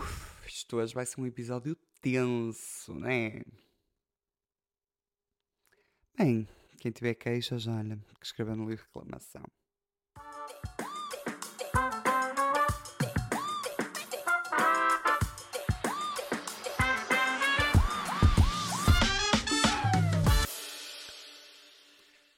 Uf, 0.00 0.48
isto 0.48 0.78
hoje 0.78 0.94
vai 0.94 1.04
ser 1.04 1.20
um 1.20 1.26
episódio 1.26 1.76
tenso, 2.00 2.94
né? 2.94 3.42
Bem, 6.16 6.48
quem 6.78 6.90
tiver 6.90 7.12
queixas, 7.12 7.66
olha, 7.66 7.98
que 8.18 8.24
escreva 8.24 8.56
no 8.56 8.66
livro 8.66 8.86
reclamação. 8.86 9.42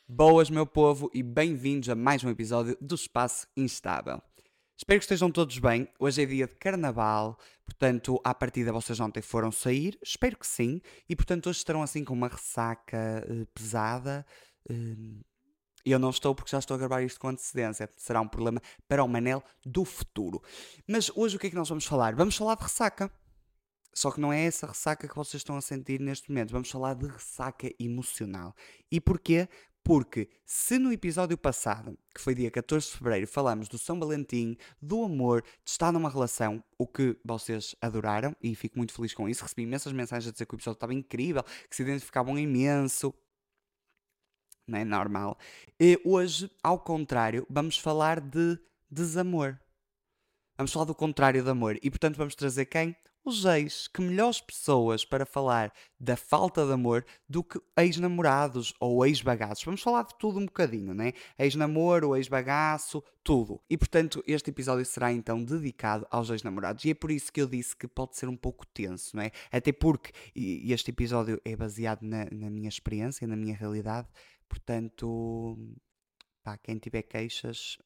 Boas, 0.08 0.50
meu 0.50 0.66
povo, 0.66 1.08
e 1.14 1.22
bem-vindos 1.22 1.88
a 1.88 1.94
mais 1.94 2.24
um 2.24 2.29
episódio 2.29 2.76
do 2.80 2.96
Espaço 2.96 3.46
Instável. 3.56 4.20
Espero 4.82 4.98
que 4.98 5.04
estejam 5.04 5.30
todos 5.30 5.56
bem. 5.60 5.86
Hoje 5.96 6.24
é 6.24 6.26
dia 6.26 6.44
de 6.44 6.56
carnaval, 6.56 7.38
portanto, 7.64 8.20
à 8.24 8.34
partida 8.34 8.73
vocês 8.73 8.98
ontem 8.98 9.23
foram 9.23 9.52
sair, 9.52 9.96
espero 10.02 10.36
que 10.36 10.45
sim, 10.45 10.80
e 11.09 11.14
portanto 11.14 11.48
hoje 11.48 11.59
estarão 11.59 11.84
assim 11.84 12.02
com 12.02 12.12
uma 12.12 12.27
ressaca 12.27 13.24
uh, 13.30 13.46
pesada. 13.54 14.26
Uh, 14.68 15.24
eu 15.87 16.00
não 16.00 16.10
estou 16.10 16.34
porque 16.34 16.50
já 16.50 16.59
estou 16.59 16.74
a 16.74 16.78
gravar 16.78 17.00
isto 17.00 17.20
com 17.20 17.28
antecedência. 17.28 17.88
Será 17.96 18.20
um 18.20 18.26
problema 18.26 18.60
para 18.88 19.04
o 19.04 19.09
Manel 19.09 19.40
do 19.64 19.84
futuro. 19.84 20.42
Mas 20.84 21.12
hoje 21.14 21.37
o 21.37 21.38
que 21.38 21.46
é 21.46 21.51
que 21.51 21.56
nós 21.56 21.68
vamos 21.68 21.87
falar? 21.87 22.16
Vamos 22.16 22.37
falar 22.37 22.56
de 22.56 22.64
ressaca. 22.64 23.09
Só 23.95 24.10
que 24.10 24.20
não 24.20 24.32
é 24.32 24.46
essa 24.46 24.66
ressaca 24.66 25.06
que 25.06 25.14
vocês 25.14 25.42
estão 25.42 25.56
a 25.56 25.60
sentir 25.60 26.01
neste 26.01 26.28
momento. 26.28 26.51
Vamos 26.51 26.68
falar 26.68 26.95
de 26.95 27.06
ressaca 27.06 27.70
emocional. 27.78 28.52
E 28.90 29.01
porquê? 29.01 29.48
Porque 29.84 30.30
se 30.45 30.78
no 30.78 30.92
episódio 30.92 31.36
passado, 31.36 31.98
que 32.14 32.20
foi 32.20 32.34
dia 32.34 32.50
14 32.50 32.86
de 32.86 32.92
fevereiro, 32.98 33.27
falamos 33.27 33.68
do 33.68 33.77
São 33.77 33.98
Valentim, 33.98 34.56
do 34.80 35.02
amor, 35.02 35.42
de 35.42 35.70
estar 35.70 35.90
numa 35.90 36.09
relação, 36.09 36.62
o 36.78 36.86
que 36.86 37.16
vocês 37.24 37.74
adoraram, 37.80 38.37
e 38.40 38.54
fico 38.54 38.78
muito 38.78 38.92
feliz 38.92 39.12
com 39.12 39.29
isso, 39.29 39.42
recebi 39.42 39.62
imensas 39.62 39.92
mensagens 39.92 40.29
a 40.29 40.32
dizer 40.32 40.46
que 40.46 40.54
o 40.54 40.57
episódio 40.57 40.76
estava 40.76 40.95
incrível, 40.95 41.42
que 41.68 41.74
se 41.74 41.82
identificavam 41.82 42.38
imenso. 42.38 43.12
Não 44.68 44.79
é 44.79 44.84
normal. 44.84 45.37
E 45.80 46.01
hoje, 46.04 46.48
ao 46.62 46.79
contrário, 46.79 47.45
vamos 47.51 47.76
falar 47.76 48.20
de 48.20 48.57
desamor. 48.88 49.59
Vamos 50.57 50.73
falar 50.73 50.85
do 50.85 50.95
contrário 50.95 51.42
de 51.42 51.51
amor. 51.51 51.76
E 51.82 51.90
portanto 51.90 52.16
vamos 52.16 52.37
trazer 52.37 52.66
quem? 52.66 52.95
Os 53.24 53.45
ex, 53.45 53.87
que 53.87 54.01
melhores 54.01 54.40
pessoas 54.40 55.04
para 55.04 55.24
falar 55.24 55.73
da 55.98 56.16
falta 56.16 56.66
de 56.66 56.73
amor 56.73 57.04
do 57.29 57.45
que 57.45 57.60
ex-namorados 57.76 58.74
ou 58.80 59.06
ex-bagaços. 59.06 59.64
Vamos 59.64 59.82
falar 59.82 60.02
de 60.02 60.18
tudo 60.18 60.40
um 60.40 60.46
bocadinho, 60.46 60.92
né? 60.92 61.12
Ex-namoro, 61.38 62.16
ex-bagaço, 62.16 63.02
tudo. 63.23 63.60
E 63.70 63.79
portanto, 63.79 64.22
este 64.26 64.50
episódio 64.50 64.84
será 64.84 65.12
então 65.12 65.44
dedicado 65.44 66.06
aos 66.10 66.31
ex-namorados. 66.31 66.84
E 66.84 66.91
é 66.91 66.94
por 66.94 67.10
isso 67.10 67.32
que 67.32 67.41
eu 67.41 67.47
disse 67.47 67.76
que 67.76 67.87
pode 67.87 68.16
ser 68.16 68.28
um 68.28 68.37
pouco 68.37 68.66
tenso, 68.66 69.16
não 69.16 69.22
é? 69.22 69.31
Até 69.50 69.72
porque 69.72 70.12
este 70.34 70.91
episódio 70.91 71.41
é 71.44 71.54
baseado 71.54 72.03
na, 72.03 72.26
na 72.32 72.50
minha 72.50 72.69
experiência, 72.69 73.26
na 73.26 73.36
minha 73.36 73.54
realidade. 73.54 74.09
Portanto, 74.48 75.56
pá, 76.42 76.59
quem 76.59 76.76
tiver 76.76 77.03
queixas, 77.03 77.78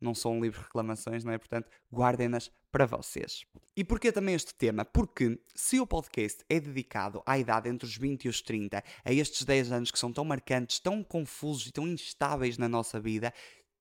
não 0.00 0.14
são 0.14 0.40
de 0.40 0.48
reclamações, 0.50 1.24
não 1.24 1.32
é? 1.32 1.38
Portanto, 1.38 1.68
guardem-nas 1.92 2.50
para 2.70 2.86
vocês. 2.86 3.44
E 3.76 3.84
porquê 3.84 4.12
também 4.12 4.34
este 4.34 4.54
tema? 4.54 4.84
Porque 4.84 5.38
se 5.54 5.80
o 5.80 5.86
podcast 5.86 6.44
é 6.48 6.60
dedicado 6.60 7.22
à 7.24 7.38
idade 7.38 7.68
entre 7.68 7.86
os 7.86 7.96
20 7.96 8.24
e 8.24 8.28
os 8.28 8.42
30, 8.42 8.82
a 9.04 9.12
estes 9.12 9.44
10 9.44 9.72
anos 9.72 9.90
que 9.90 9.98
são 9.98 10.12
tão 10.12 10.24
marcantes, 10.24 10.78
tão 10.78 11.02
confusos 11.02 11.66
e 11.66 11.72
tão 11.72 11.86
instáveis 11.86 12.58
na 12.58 12.68
nossa 12.68 13.00
vida, 13.00 13.32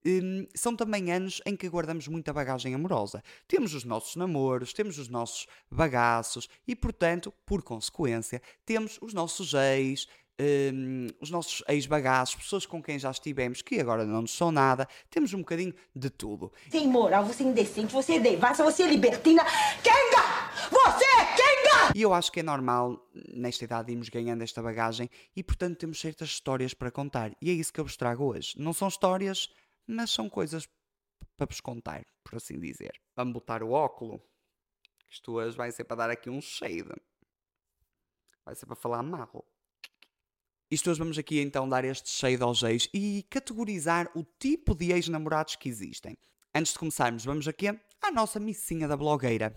hum, 0.06 0.48
são 0.56 0.76
também 0.76 1.12
anos 1.12 1.42
em 1.46 1.56
que 1.56 1.70
guardamos 1.70 2.08
muita 2.08 2.32
bagagem 2.32 2.74
amorosa. 2.74 3.24
Temos 3.48 3.74
os 3.74 3.84
nossos 3.84 4.16
namoros, 4.16 4.74
temos 4.74 4.98
os 4.98 5.10
nossos 5.10 5.48
bagaços 5.70 6.48
e, 6.68 6.76
portanto, 6.76 7.34
por 7.46 7.64
consequência, 7.64 8.42
temos 8.66 8.98
os 9.02 9.14
nossos 9.14 9.54
ex, 9.54 10.08
um, 10.40 11.08
os 11.20 11.30
nossos 11.30 11.64
ex-bagaços, 11.68 12.36
pessoas 12.36 12.66
com 12.66 12.82
quem 12.82 13.00
já 13.00 13.12
estivemos, 13.12 13.62
que 13.62 13.80
agora 13.80 14.06
não 14.06 14.22
nos 14.22 14.36
são 14.36 14.52
nada, 14.52 14.88
temos 15.10 15.34
um 15.34 15.40
bocadinho 15.40 15.74
de 15.96 16.10
tudo. 16.10 16.52
Sem 16.70 16.88
moral, 16.88 17.26
você 17.26 17.44
é 17.44 17.48
indecente, 17.48 17.94
você 17.94 18.16
é 18.16 18.20
devassa, 18.20 18.64
você 18.64 18.84
é 18.84 18.88
libertina. 18.88 19.44
Kenga! 19.84 20.48
Você 20.70 21.06
é 21.06 21.26
Kenga! 21.36 21.94
E 21.96 22.02
eu 22.02 22.14
acho 22.14 22.32
que 22.32 22.40
é 22.40 22.44
normal, 22.44 23.10
nesta 23.34 23.64
idade, 23.64 23.92
irmos 23.92 24.10
ganhando 24.10 24.44
esta 24.44 24.62
bagagem 24.62 25.10
e, 25.36 25.44
portanto, 25.44 25.78
temos 25.78 26.00
certas 26.00 26.30
histórias 26.30 26.74
para 26.74 26.92
contar. 26.92 27.32
E 27.42 27.50
é 27.50 27.54
isso 27.54 27.74
que 27.74 27.80
eu 27.80 27.86
vos 27.86 27.98
trago 27.98 28.26
hoje. 28.26 28.54
Não 28.58 28.74
são 28.74 28.88
histórias, 28.88 29.50
mas 29.86 30.12
são 30.12 30.30
coisas 30.30 30.68
para 31.36 31.48
vos 31.48 31.62
contar, 31.62 32.06
por 32.24 32.36
assim 32.36 32.60
dizer. 32.60 32.94
Vamos 33.16 33.34
botar 33.34 33.64
o 33.64 33.72
óculo. 33.72 34.22
Isto 35.10 35.34
hoje 35.34 35.56
vai 35.56 35.72
ser 35.72 35.86
para 35.86 35.98
dar 35.98 36.10
aqui 36.10 36.30
um 36.30 36.42
shade. 36.42 36.90
Vai 38.46 38.56
ser 38.56 38.66
para 38.66 38.76
falar 38.76 39.02
mal. 39.02 39.46
Isto 40.70 40.90
hoje 40.90 41.00
vamos 41.00 41.18
aqui 41.18 41.40
então 41.40 41.68
dar 41.68 41.86
este 41.86 42.10
cheio 42.10 42.44
aos 42.44 42.62
ex 42.62 42.90
e 42.94 43.26
categorizar 43.30 44.10
o 44.14 44.26
tipo 44.38 44.76
de 44.76 44.92
ex-namorados 44.92 45.56
que 45.56 45.70
existem. 45.70 46.18
Antes 46.54 46.74
de 46.74 46.80
começarmos, 46.80 47.24
vamos 47.24 47.48
aqui 47.48 47.70
à 47.70 48.12
nossa 48.12 48.38
missinha 48.38 48.86
da 48.86 48.98
blogueira. 48.98 49.56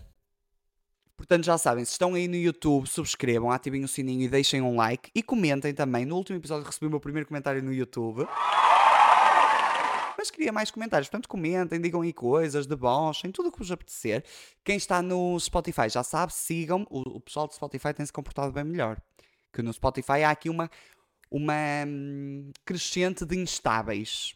Portanto, 1.17 1.43
já 1.43 1.57
sabem, 1.57 1.83
se 1.83 1.91
estão 1.91 2.13
aí 2.13 2.29
no 2.29 2.37
YouTube, 2.37 2.87
subscrevam, 2.87 3.51
ativem 3.51 3.83
o 3.83 3.89
sininho 3.89 4.21
e 4.21 4.29
deixem 4.29 4.61
um 4.61 4.77
like 4.77 5.11
e 5.13 5.21
comentem 5.21 5.73
também. 5.73 6.05
No 6.05 6.15
último 6.15 6.37
episódio 6.37 6.65
recebi 6.65 6.87
o 6.87 6.89
meu 6.89 6.99
primeiro 7.01 7.27
comentário 7.27 7.61
no 7.61 7.73
YouTube. 7.73 8.25
Mas 10.17 10.31
queria 10.31 10.53
mais 10.53 10.71
comentários, 10.71 11.09
portanto 11.09 11.27
comentem, 11.27 11.81
digam 11.81 12.01
aí 12.01 12.13
coisas, 12.13 12.65
debonchem, 12.65 13.33
tudo 13.33 13.49
o 13.49 13.51
que 13.51 13.59
vos 13.59 13.71
apetecer. 13.71 14.23
Quem 14.63 14.77
está 14.77 15.01
no 15.01 15.37
Spotify 15.41 15.89
já 15.89 16.03
sabe, 16.03 16.33
sigam. 16.33 16.87
O 16.89 17.19
pessoal 17.19 17.47
do 17.47 17.53
Spotify 17.53 17.93
tem 17.93 18.05
se 18.05 18.13
comportado 18.13 18.53
bem 18.53 18.63
melhor. 18.63 18.97
Que 19.51 19.61
no 19.61 19.73
Spotify 19.73 20.23
há 20.23 20.29
aqui 20.29 20.49
uma, 20.49 20.71
uma 21.31 21.85
hum, 21.87 22.51
crescente 22.65 23.25
de 23.25 23.37
instáveis. 23.37 24.35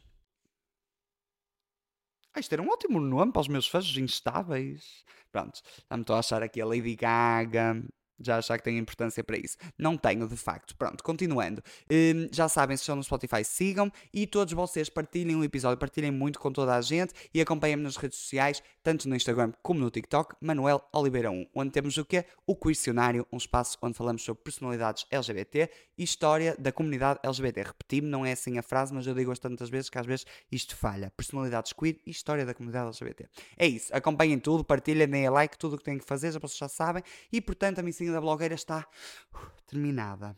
Ah, 2.33 2.39
isto 2.39 2.53
era 2.53 2.61
um 2.61 2.69
ótimo 2.69 2.99
nome 2.99 3.31
para 3.31 3.41
os 3.41 3.47
meus 3.47 3.67
fãs, 3.67 3.85
instáveis. 3.97 5.03
Pronto, 5.31 5.61
já 5.89 5.97
me 5.97 6.01
estou 6.01 6.15
a 6.15 6.19
achar 6.19 6.41
aqui 6.41 6.61
a 6.61 6.65
Lady 6.65 6.95
Gaga, 6.95 7.83
já 8.19 8.37
achar 8.37 8.57
que 8.57 8.63
tem 8.63 8.77
importância 8.77 9.23
para 9.23 9.37
isso. 9.37 9.57
Não 9.77 9.97
tenho, 9.97 10.27
de 10.27 10.37
facto. 10.37 10.75
Pronto, 10.75 11.03
continuando. 11.03 11.63
Um, 11.91 12.27
já 12.31 12.47
sabem, 12.47 12.75
se 12.77 12.81
estão 12.83 12.95
no 12.95 13.03
Spotify, 13.03 13.43
sigam 13.43 13.91
e 14.13 14.25
todos 14.25 14.53
vocês 14.53 14.89
partilhem 14.89 15.35
o 15.35 15.43
episódio, 15.43 15.77
partilhem 15.77 16.11
muito 16.11 16.39
com 16.39 16.51
toda 16.51 16.75
a 16.75 16.81
gente 16.81 17.13
e 17.33 17.41
acompanhem-me 17.41 17.83
nas 17.83 17.97
redes 17.97 18.17
sociais, 18.17 18.61
tanto 18.83 19.07
no 19.09 19.15
Instagram 19.15 19.51
como 19.61 19.79
no 19.79 19.89
TikTok, 19.89 20.35
Manuel 20.41 20.81
Oliveira 20.93 21.31
1, 21.31 21.47
onde 21.53 21.71
temos 21.71 21.97
o 21.97 22.05
quê? 22.05 22.25
O 22.45 22.55
Questionário, 22.55 23.25
um 23.31 23.37
espaço 23.37 23.77
onde 23.81 23.97
falamos 23.97 24.23
sobre 24.23 24.43
personalidades 24.43 25.05
LGBT 25.09 25.69
e 25.97 26.03
história 26.03 26.55
da 26.57 26.71
comunidade 26.71 27.19
LGBT. 27.23 27.63
Repeti-me, 27.63 28.07
não 28.07 28.25
é 28.25 28.33
assim 28.33 28.57
a 28.57 28.63
frase, 28.63 28.93
mas 28.93 29.07
eu 29.07 29.13
digo 29.13 29.35
tantas 29.39 29.69
vezes 29.69 29.89
que 29.89 29.97
às 29.97 30.05
vezes 30.05 30.25
isto 30.51 30.75
falha. 30.75 31.11
Personalidades 31.15 31.73
queer 31.73 31.97
e 32.05 32.11
história 32.11 32.45
da 32.45 32.53
comunidade 32.53 32.87
LGBT. 32.87 33.27
É 33.57 33.67
isso, 33.67 33.95
acompanhem 33.95 34.39
tudo, 34.39 34.63
partilhem, 34.63 35.07
deem 35.07 35.29
like, 35.29 35.57
tudo 35.57 35.75
o 35.75 35.77
que 35.77 35.83
têm 35.83 35.97
que 35.97 36.05
fazer, 36.05 36.31
já 36.31 36.39
vocês 36.39 36.57
já 36.57 36.67
sabem, 36.67 37.03
e 37.31 37.41
portanto 37.41 37.79
a 37.79 37.83
missão 38.05 38.13
da 38.13 38.21
blogueira 38.21 38.55
está 38.55 38.87
uh, 39.33 39.37
terminada. 39.65 40.37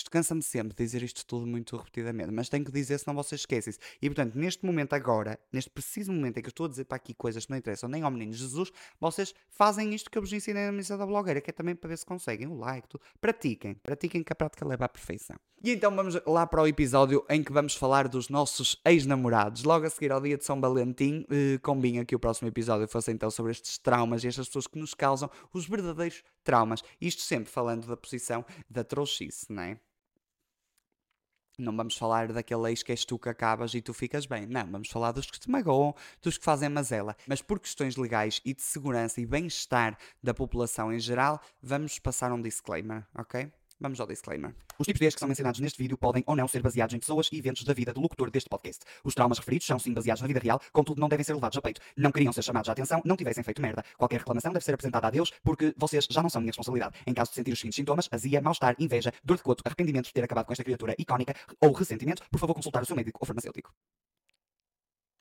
Isto 0.00 0.10
cansa-me 0.10 0.42
sempre 0.42 0.74
dizer 0.74 1.02
isto 1.02 1.26
tudo 1.26 1.46
muito 1.46 1.76
repetidamente, 1.76 2.30
mas 2.30 2.48
tenho 2.48 2.64
que 2.64 2.72
dizer 2.72 2.96
senão 2.96 3.14
vocês 3.14 3.42
esquecem-se. 3.42 3.78
E 4.00 4.08
portanto, 4.08 4.34
neste 4.34 4.64
momento 4.64 4.94
agora, 4.94 5.38
neste 5.52 5.68
preciso 5.68 6.10
momento 6.10 6.38
em 6.38 6.42
que 6.42 6.48
eu 6.48 6.50
estou 6.50 6.64
a 6.64 6.68
dizer 6.70 6.86
para 6.86 6.96
aqui 6.96 7.12
coisas 7.12 7.44
que 7.44 7.50
não 7.50 7.58
interessam 7.58 7.86
nem 7.86 8.02
ao 8.02 8.10
menino 8.10 8.32
Jesus, 8.32 8.72
vocês 8.98 9.34
fazem 9.50 9.94
isto 9.94 10.10
que 10.10 10.16
eu 10.16 10.22
vos 10.22 10.32
ensinei 10.32 10.64
na 10.64 10.72
missa 10.72 10.96
da 10.96 11.04
blogueira, 11.04 11.42
que 11.42 11.50
é 11.50 11.52
também 11.52 11.74
para 11.74 11.88
ver 11.88 11.98
se 11.98 12.06
conseguem 12.06 12.46
o 12.46 12.56
like, 12.56 12.88
tudo. 12.88 13.02
Pratiquem, 13.20 13.74
pratiquem 13.74 14.22
que 14.22 14.32
a 14.32 14.36
prática 14.36 14.66
leva 14.66 14.86
à 14.86 14.88
perfeição. 14.88 15.36
E 15.62 15.70
então 15.70 15.94
vamos 15.94 16.18
lá 16.26 16.46
para 16.46 16.62
o 16.62 16.66
episódio 16.66 17.22
em 17.28 17.44
que 17.44 17.52
vamos 17.52 17.74
falar 17.74 18.08
dos 18.08 18.30
nossos 18.30 18.80
ex-namorados. 18.86 19.64
Logo 19.64 19.84
a 19.84 19.90
seguir 19.90 20.10
ao 20.10 20.20
dia 20.22 20.38
de 20.38 20.44
São 20.46 20.58
Valentim, 20.58 21.26
eh, 21.30 21.58
combinha 21.58 22.06
que 22.06 22.16
o 22.16 22.18
próximo 22.18 22.48
episódio 22.48 22.88
fosse 22.88 23.12
então 23.12 23.30
sobre 23.30 23.52
estes 23.52 23.76
traumas 23.76 24.24
e 24.24 24.28
estas 24.28 24.46
pessoas 24.46 24.66
que 24.66 24.78
nos 24.78 24.94
causam 24.94 25.30
os 25.52 25.68
verdadeiros 25.68 26.22
traumas. 26.42 26.82
Isto 27.00 27.22
sempre 27.22 27.50
falando 27.50 27.86
da 27.86 27.96
posição 27.96 28.44
da 28.68 28.84
trouxice, 28.84 29.52
não 29.52 29.62
é? 29.62 29.80
Não 31.58 31.76
vamos 31.76 31.94
falar 31.96 32.32
daquele 32.32 32.70
ex 32.70 32.82
que 32.82 32.90
és 32.90 33.04
tu 33.04 33.18
que 33.18 33.28
acabas 33.28 33.74
e 33.74 33.82
tu 33.82 33.92
ficas 33.92 34.24
bem. 34.24 34.46
Não, 34.46 34.66
vamos 34.70 34.88
falar 34.88 35.12
dos 35.12 35.30
que 35.30 35.38
te 35.38 35.50
magoam, 35.50 35.94
dos 36.22 36.38
que 36.38 36.44
fazem 36.44 36.70
mazela. 36.70 37.14
Mas 37.26 37.42
por 37.42 37.60
questões 37.60 37.96
legais 37.96 38.40
e 38.44 38.54
de 38.54 38.62
segurança 38.62 39.20
e 39.20 39.26
bem-estar 39.26 39.98
da 40.22 40.32
população 40.32 40.92
em 40.92 40.98
geral, 40.98 41.40
vamos 41.62 41.98
passar 41.98 42.32
um 42.32 42.40
disclaimer, 42.40 43.06
ok? 43.14 43.52
Vamos 43.80 43.98
ao 43.98 44.06
disclaimer. 44.06 44.54
Os 44.78 44.86
tipos 44.86 45.00
de 45.00 45.06
ex 45.06 45.14
que 45.14 45.20
são 45.20 45.26
mencionados 45.26 45.58
neste 45.58 45.78
vídeo 45.82 45.96
podem 45.96 46.22
ou 46.26 46.36
não 46.36 46.46
ser 46.46 46.60
baseados 46.60 46.94
em 46.94 46.98
pessoas 46.98 47.30
e 47.32 47.38
eventos 47.38 47.64
da 47.64 47.72
vida 47.72 47.94
do 47.94 48.00
locutor 48.00 48.30
deste 48.30 48.50
podcast. 48.50 48.84
Os 49.02 49.14
traumas 49.14 49.38
referidos 49.38 49.66
são 49.66 49.78
sim 49.78 49.94
baseados 49.94 50.20
na 50.20 50.28
vida 50.28 50.38
real, 50.38 50.60
contudo 50.70 51.00
não 51.00 51.08
devem 51.08 51.24
ser 51.24 51.32
levados 51.32 51.56
a 51.56 51.62
peito. 51.62 51.80
Não 51.96 52.12
queriam 52.12 52.30
ser 52.30 52.42
chamados 52.42 52.68
à 52.68 52.72
atenção, 52.72 53.00
não 53.06 53.16
tivessem 53.16 53.42
feito 53.42 53.62
merda. 53.62 53.82
Qualquer 53.96 54.18
reclamação 54.18 54.52
deve 54.52 54.66
ser 54.66 54.74
apresentada 54.74 55.06
a 55.06 55.10
Deus, 55.10 55.32
porque 55.42 55.74
vocês 55.78 56.06
já 56.10 56.22
não 56.22 56.28
são 56.28 56.42
minha 56.42 56.50
responsabilidade. 56.50 56.94
Em 57.06 57.14
caso 57.14 57.30
de 57.30 57.36
sentir 57.36 57.52
os 57.52 57.58
seguintes 57.58 57.76
sintomas, 57.76 58.06
azia, 58.12 58.42
mal-estar, 58.42 58.76
inveja, 58.78 59.14
dor 59.24 59.38
de 59.38 59.42
coto, 59.42 59.62
arrependimento 59.64 60.06
de 60.06 60.12
ter 60.12 60.24
acabado 60.24 60.44
com 60.44 60.52
esta 60.52 60.62
criatura 60.64 60.94
icónica 60.98 61.34
ou 61.58 61.72
ressentimento, 61.72 62.22
por 62.30 62.38
favor 62.38 62.52
consultar 62.52 62.82
o 62.82 62.86
seu 62.86 62.94
médico 62.94 63.18
ou 63.18 63.26
farmacêutico. 63.26 63.72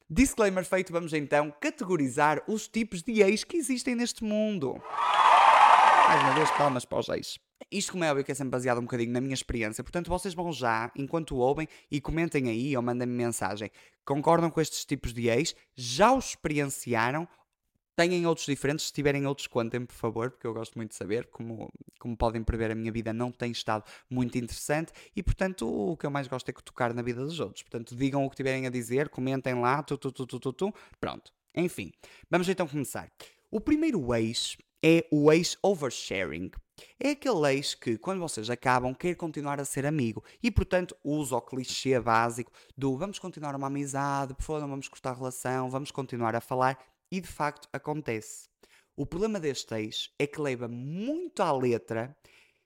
Disclaimer 0.10 0.66
feito, 0.66 0.92
vamos 0.92 1.14
então 1.14 1.50
categorizar 1.62 2.44
os 2.46 2.68
tipos 2.68 3.02
de 3.04 3.22
ex 3.22 3.46
que 3.46 3.56
existem 3.56 3.96
neste 3.96 4.22
mundo. 4.22 4.82
Mais 6.10 6.22
uma 6.24 6.34
vez, 6.34 6.52
palmas 6.52 6.84
para 6.84 7.00
os 7.00 7.08
ex. 7.08 7.40
Isto, 7.71 7.92
como 7.92 8.04
é 8.04 8.10
óbvio, 8.10 8.25
que 8.25 8.31
é 8.31 8.36
sempre 8.36 8.51
baseado 8.51 8.80
um 8.80 8.83
bocadinho 8.83 9.12
na 9.12 9.21
minha 9.21 9.33
experiência, 9.33 9.83
portanto, 9.83 10.10
vocês 10.10 10.33
vão 10.33 10.51
já, 10.51 10.92
enquanto 10.95 11.36
ouvem, 11.36 11.68
e 11.92 12.01
comentem 12.01 12.50
aí 12.50 12.75
ou 12.75 12.81
mandem-me 12.81 13.13
mensagem. 13.13 13.69
Concordam 14.04 14.50
com 14.50 14.60
estes 14.60 14.86
tipos 14.86 15.13
de 15.13 15.30
ex? 15.30 15.56
Já 15.75 16.12
os 16.12 16.30
experienciaram? 16.30 17.27
Têm 17.95 18.25
outros 18.25 18.48
diferentes? 18.48 18.88
Se 18.88 18.94
tiverem 18.94 19.27
outros, 19.27 19.45
contem 19.45 19.86
por 19.86 19.94
favor, 19.94 20.31
porque 20.31 20.48
eu 20.48 20.54
gosto 20.54 20.75
muito 20.77 20.92
de 20.92 20.95
saber. 20.95 21.27
Como, 21.27 21.69
como 22.00 22.16
podem 22.16 22.42
prever, 22.42 22.71
a 22.71 22.75
minha 22.75 22.92
vida 22.92 23.12
não 23.12 23.30
tem 23.30 23.51
estado 23.51 23.83
muito 24.10 24.38
interessante 24.38 24.94
e, 25.16 25.21
portanto, 25.21 25.68
o 25.68 25.98
que 25.98 26.06
eu 26.06 26.10
mais 26.10 26.25
gosto 26.25 26.48
é 26.50 26.54
tocar 26.54 26.94
na 26.94 27.01
vida 27.01 27.21
dos 27.24 27.39
outros. 27.39 27.62
Portanto, 27.62 27.95
digam 27.95 28.25
o 28.25 28.30
que 28.30 28.38
tiverem 28.38 28.66
a 28.66 28.69
dizer, 28.69 29.10
comentem 29.10 29.54
lá, 29.56 29.83
tu, 29.83 29.98
tu, 29.98 30.12
tu, 30.12 30.25
tu, 30.25 30.39
tu, 30.39 30.54
tu. 30.54 30.74
Pronto. 31.00 31.31
Enfim, 31.54 31.92
vamos 32.31 32.48
então 32.48 32.66
começar. 32.68 33.12
O 33.51 33.60
primeiro 33.60 34.16
ex 34.16 34.57
é 34.84 35.06
o 35.12 35.31
ex 35.31 35.58
oversharing. 35.62 36.52
É 37.00 37.12
aquele 37.12 37.54
ex 37.54 37.76
que, 37.76 37.98
quando 37.98 38.20
vocês 38.20 38.50
acabam, 38.50 38.94
quer 38.94 39.16
continuar 39.16 39.60
a 39.60 39.66
ser 39.66 39.86
amigo 39.86 40.24
e, 40.42 40.50
portanto, 40.50 40.96
usa 41.04 41.36
o 41.36 41.42
clichê 41.42 42.00
básico 42.00 42.52
do 42.78 42.98
vamos 42.98 43.20
continuar 43.20 43.56
uma 43.56 43.68
amizade, 43.68 44.34
por 44.34 44.44
favor, 44.44 44.62
não 44.62 44.70
vamos 44.70 44.88
cortar 44.88 45.12
a 45.12 45.16
relação, 45.16 45.70
vamos 45.70 45.92
continuar 45.92 46.36
a 46.36 46.42
falar 46.42 46.80
e 47.12 47.20
de 47.20 47.28
facto 47.28 47.68
acontece. 47.74 48.48
O 48.96 49.06
problema 49.06 49.40
deste 49.40 49.74
ex 49.76 50.10
é 50.20 50.28
que 50.28 50.42
leva 50.42 50.68
muito 50.68 51.42
à 51.42 51.52
letra, 51.52 52.16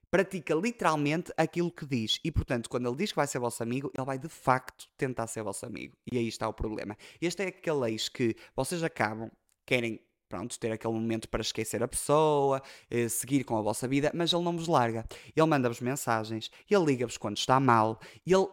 pratica 0.10 0.54
literalmente 0.54 1.32
aquilo 1.38 1.72
que 1.72 1.86
diz. 1.86 2.20
E 2.24 2.32
portanto, 2.32 2.70
quando 2.70 2.88
ele 2.88 2.98
diz 2.98 3.12
que 3.12 3.16
vai 3.16 3.28
ser 3.28 3.40
vosso 3.40 3.64
amigo, 3.64 3.92
ele 3.96 4.06
vai 4.06 4.18
de 4.18 4.30
facto 4.30 4.88
tentar 4.98 5.28
ser 5.28 5.44
vosso 5.44 5.66
amigo. 5.66 5.96
E 6.12 6.18
aí 6.18 6.28
está 6.28 6.48
o 6.48 6.54
problema. 6.54 6.96
Este 7.22 7.44
é 7.44 7.48
aquele 7.48 7.92
ex 7.92 8.10
que 8.10 8.36
vocês 8.56 8.84
acabam, 8.84 9.32
querem 9.66 10.00
pronto, 10.34 10.60
ter 10.60 10.72
aquele 10.72 10.94
momento 10.94 11.30
para 11.30 11.42
esquecer 11.42 11.84
a 11.84 11.88
pessoa, 11.88 12.60
eh, 12.90 13.08
seguir 13.08 13.44
com 13.44 13.56
a 13.56 13.62
vossa 13.62 13.88
vida, 13.88 14.12
mas 14.16 14.34
ele 14.34 14.42
não 14.42 14.58
vos 14.58 14.68
larga. 14.68 15.06
Ele 15.36 15.46
manda-vos 15.46 15.80
mensagens, 15.80 16.50
ele 16.68 16.86
liga-vos 16.86 17.18
quando 17.18 17.38
está 17.38 17.60
mal, 17.60 18.00
ele 18.26 18.48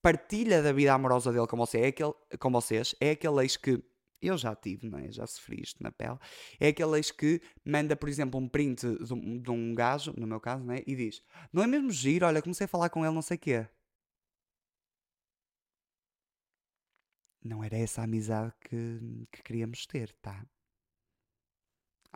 partilha 0.00 0.62
da 0.62 0.72
vida 0.72 0.94
amorosa 0.94 1.30
dele 1.30 1.46
com, 1.46 1.56
você, 1.58 1.80
é 1.80 1.86
aquele, 1.88 2.14
com 2.38 2.50
vocês, 2.50 2.94
é 2.98 3.10
aquele 3.10 3.42
ex 3.44 3.58
que 3.58 3.82
eu 4.22 4.38
já 4.38 4.56
tive, 4.56 4.88
não 4.88 4.98
é? 4.98 5.12
Já 5.12 5.26
sofri 5.26 5.60
isto 5.62 5.82
na 5.82 5.92
pele. 5.92 6.18
É 6.58 6.68
aquele 6.68 6.96
ex 6.96 7.10
que 7.10 7.42
manda, 7.62 7.94
por 7.94 8.08
exemplo, 8.08 8.40
um 8.40 8.48
print 8.48 8.86
de 9.04 9.12
um, 9.12 9.38
de 9.38 9.50
um 9.50 9.74
gajo, 9.74 10.14
no 10.16 10.26
meu 10.26 10.40
caso, 10.40 10.64
não 10.64 10.72
é? 10.72 10.82
E 10.86 10.96
diz: 10.96 11.22
Não 11.52 11.62
é 11.62 11.66
mesmo 11.66 11.90
giro? 11.90 12.24
Olha, 12.24 12.40
comecei 12.40 12.64
a 12.64 12.68
falar 12.68 12.88
com 12.88 13.04
ele, 13.04 13.14
não 13.14 13.20
sei 13.20 13.36
o 13.36 13.40
quê. 13.40 13.66
Não 17.44 17.62
era 17.62 17.76
essa 17.76 18.00
a 18.00 18.04
amizade 18.04 18.52
que, 18.60 19.26
que 19.30 19.42
queríamos 19.42 19.86
ter, 19.86 20.12
tá? 20.22 20.44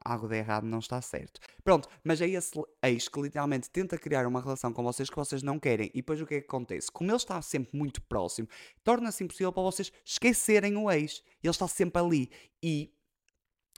Algo 0.05 0.29
de 0.29 0.37
errado 0.37 0.65
não 0.65 0.79
está 0.79 1.01
certo. 1.01 1.41
Pronto, 1.63 1.89
mas 2.03 2.21
é 2.21 2.29
esse 2.29 2.53
ex 2.83 3.09
que 3.09 3.21
literalmente 3.21 3.71
tenta 3.71 3.99
criar 3.99 4.27
uma 4.27 4.41
relação 4.41 4.73
com 4.73 4.83
vocês 4.83 5.09
que 5.11 5.17
vocês 5.17 5.43
não 5.43 5.59
querem. 5.59 5.91
E 5.95 5.99
depois 5.99 6.21
o 6.21 6.27
que 6.27 6.35
é 6.35 6.41
que 6.41 6.47
acontece? 6.47 6.91
Como 6.91 7.11
ele 7.11 7.17
está 7.17 7.41
sempre 7.43 7.77
muito 7.77 8.03
próximo, 8.03 8.49
torna-se 8.83 9.25
impossível 9.25 9.53
para 9.53 9.63
vocês 9.63 9.93
esquecerem 10.05 10.77
o 10.77 10.91
ex. 10.91 11.23
Ele 11.43 11.51
está 11.51 11.69
sempre 11.69 12.01
ali. 12.01 12.31
E 12.63 12.93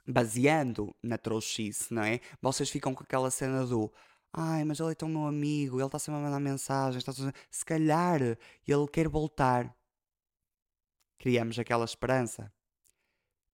baseando 0.07 0.95
na 1.01 1.17
trouxice, 1.17 1.93
não 1.93 2.03
é? 2.03 2.19
Vocês 2.41 2.69
ficam 2.69 2.93
com 2.93 3.03
aquela 3.03 3.31
cena 3.31 3.65
do 3.65 3.91
ai, 4.33 4.63
mas 4.65 4.79
ele 4.79 4.91
é 4.91 4.95
tão 4.95 5.07
meu 5.07 5.25
amigo, 5.27 5.77
ele 5.77 5.85
está 5.85 5.99
sempre 5.99 6.19
a 6.19 6.23
mandar 6.23 6.39
mensagens, 6.39 7.07
está 7.07 7.13
se 7.49 7.65
calhar 7.65 8.21
ele 8.21 8.87
quer 8.91 9.07
voltar. 9.07 9.73
Criamos 11.19 11.57
aquela 11.57 11.85
esperança. 11.85 12.51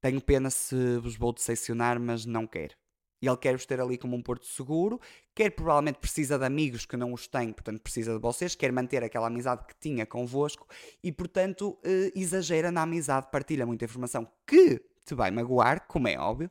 Tenho 0.01 0.21
pena 0.21 0.49
se 0.49 0.97
vos 0.99 1.15
vou 1.15 1.33
decepcionar, 1.33 1.99
mas 1.99 2.25
não 2.25 2.47
quero. 2.47 2.75
Ele 3.21 3.35
quer-vos 3.35 3.65
ter 3.65 3.81
ali 3.81 3.97
como 3.97 4.15
um 4.15 4.21
porto 4.21 4.45
seguro, 4.45 4.99
quer 5.35 5.51
provavelmente 5.51 5.99
precisa 5.99 6.39
de 6.39 6.45
amigos 6.45 6.85
que 6.85 6.95
não 6.95 7.11
os 7.11 7.27
têm, 7.27 7.51
portanto 7.51 7.81
precisa 7.81 8.13
de 8.13 8.19
vocês, 8.19 8.55
quer 8.55 8.71
manter 8.71 9.03
aquela 9.03 9.27
amizade 9.27 9.65
que 9.67 9.75
tinha 9.77 10.05
convosco 10.05 10.65
e, 11.03 11.11
portanto, 11.11 11.77
eh, 11.83 12.13
exagera 12.15 12.71
na 12.71 12.83
amizade, 12.83 13.27
partilha 13.29 13.65
muita 13.65 13.83
informação 13.83 14.25
que 14.47 14.81
te 15.05 15.13
vai 15.13 15.31
magoar, 15.31 15.85
como 15.87 16.07
é 16.07 16.17
óbvio, 16.17 16.49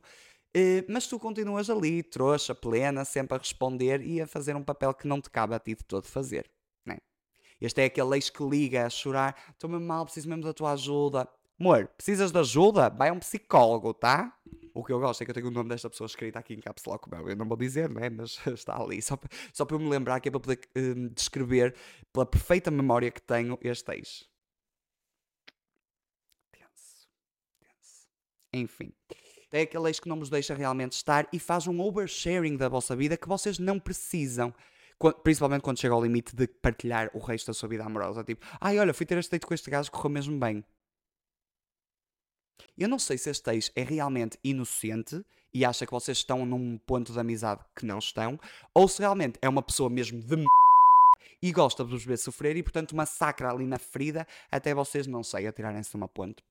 eh, 0.53 0.85
mas 0.87 1.07
tu 1.07 1.19
continuas 1.19 1.69
ali, 1.71 2.03
trouxa, 2.03 2.53
plena, 2.53 3.03
sempre 3.03 3.35
a 3.35 3.39
responder 3.39 4.01
e 4.01 4.21
a 4.21 4.27
fazer 4.27 4.55
um 4.55 4.63
papel 4.63 4.93
que 4.93 5.07
não 5.07 5.19
te 5.19 5.29
cabe 5.29 5.55
a 5.55 5.59
ti 5.59 5.73
de 5.75 5.83
todo 5.85 6.05
fazer. 6.05 6.51
Né? 6.85 6.97
Este 7.59 7.81
é 7.81 7.85
aquele 7.85 8.15
ex 8.15 8.29
que 8.29 8.43
liga 8.43 8.85
a 8.85 8.89
chorar, 8.89 9.35
estou 9.51 9.69
mesmo 9.69 9.87
mal, 9.87 10.05
preciso 10.05 10.29
mesmo 10.29 10.43
da 10.43 10.53
tua 10.53 10.73
ajuda. 10.73 11.27
Amor, 11.59 11.87
precisas 11.89 12.31
de 12.31 12.39
ajuda? 12.39 12.89
Vai 12.89 13.09
a 13.09 13.13
um 13.13 13.19
psicólogo, 13.19 13.93
tá? 13.93 14.33
O 14.73 14.81
que 14.81 14.93
eu 14.93 14.99
gosto 14.99 15.21
é 15.21 15.25
que 15.25 15.31
eu 15.31 15.35
tenho 15.35 15.47
o 15.47 15.51
nome 15.51 15.67
desta 15.67 15.89
pessoa 15.89 16.05
escrito 16.05 16.37
aqui 16.37 16.53
em 16.53 16.61
caps 16.61 16.85
lock, 16.85 17.09
eu 17.11 17.35
não 17.35 17.45
vou 17.45 17.57
dizer, 17.57 17.89
né? 17.89 18.09
Mas 18.09 18.39
está 18.47 18.81
ali, 18.81 19.01
só, 19.01 19.19
só 19.51 19.65
para 19.65 19.75
eu 19.75 19.79
me 19.79 19.89
lembrar 19.89 20.21
que 20.21 20.29
é 20.29 20.31
para 20.31 20.39
poder 20.39 20.59
um, 20.77 21.09
descrever 21.09 21.75
pela 22.13 22.25
perfeita 22.25 22.71
memória 22.71 23.11
que 23.11 23.21
tenho 23.21 23.59
este 23.61 23.91
ex. 23.91 24.29
Tenso, 26.49 27.09
tenso. 27.59 28.07
Enfim. 28.53 28.93
É 29.51 29.61
aquele 29.61 29.89
ex 29.89 29.99
que 29.99 30.07
não 30.07 30.17
vos 30.17 30.29
deixa 30.29 30.53
realmente 30.53 30.93
estar 30.93 31.27
e 31.33 31.39
faz 31.39 31.67
um 31.67 31.81
oversharing 31.81 32.55
da 32.55 32.69
vossa 32.69 32.95
vida 32.95 33.17
que 33.17 33.27
vocês 33.27 33.59
não 33.59 33.79
precisam 33.79 34.53
principalmente 35.23 35.61
quando 35.61 35.79
chega 35.79 35.93
ao 35.93 36.03
limite 36.03 36.35
de 36.35 36.45
partilhar 36.45 37.09
o 37.13 37.19
resto 37.19 37.47
da 37.47 37.53
sua 37.53 37.69
vida 37.69 37.85
amorosa. 37.85 38.21
Tipo, 38.21 38.45
ai, 38.59 38.77
olha, 38.77 38.93
fui 38.93 39.05
ter 39.05 39.17
este 39.17 39.31
date 39.31 39.45
com 39.45 39.53
este 39.53 39.69
gajo, 39.71 39.89
correu 39.89 40.09
mesmo 40.09 40.37
bem. 40.37 40.63
Eu 42.77 42.87
não 42.87 42.99
sei 42.99 43.17
se 43.17 43.29
este 43.29 43.49
ex 43.51 43.71
é 43.75 43.83
realmente 43.83 44.37
inocente 44.43 45.23
e 45.53 45.65
acha 45.65 45.85
que 45.85 45.91
vocês 45.91 46.17
estão 46.17 46.45
num 46.45 46.77
ponto 46.77 47.11
de 47.11 47.19
amizade 47.19 47.63
que 47.75 47.85
não 47.85 47.99
estão, 47.99 48.39
ou 48.73 48.87
se 48.87 48.99
realmente 48.99 49.39
é 49.41 49.49
uma 49.49 49.63
pessoa 49.63 49.89
mesmo 49.89 50.21
de 50.21 50.35
m... 50.35 50.45
e 51.41 51.51
gosta 51.51 51.83
de 51.83 51.89
vos 51.89 52.05
ver 52.05 52.17
sofrer 52.17 52.55
e, 52.55 52.63
portanto, 52.63 52.95
massacra 52.95 53.49
ali 53.49 53.65
na 53.65 53.79
ferida 53.79 54.27
até 54.51 54.73
vocês, 54.73 55.07
não 55.07 55.23
sei, 55.23 55.47
atirarem-se 55.47 55.91
de 55.91 55.97
uma 55.97 56.07
ponte. 56.07 56.43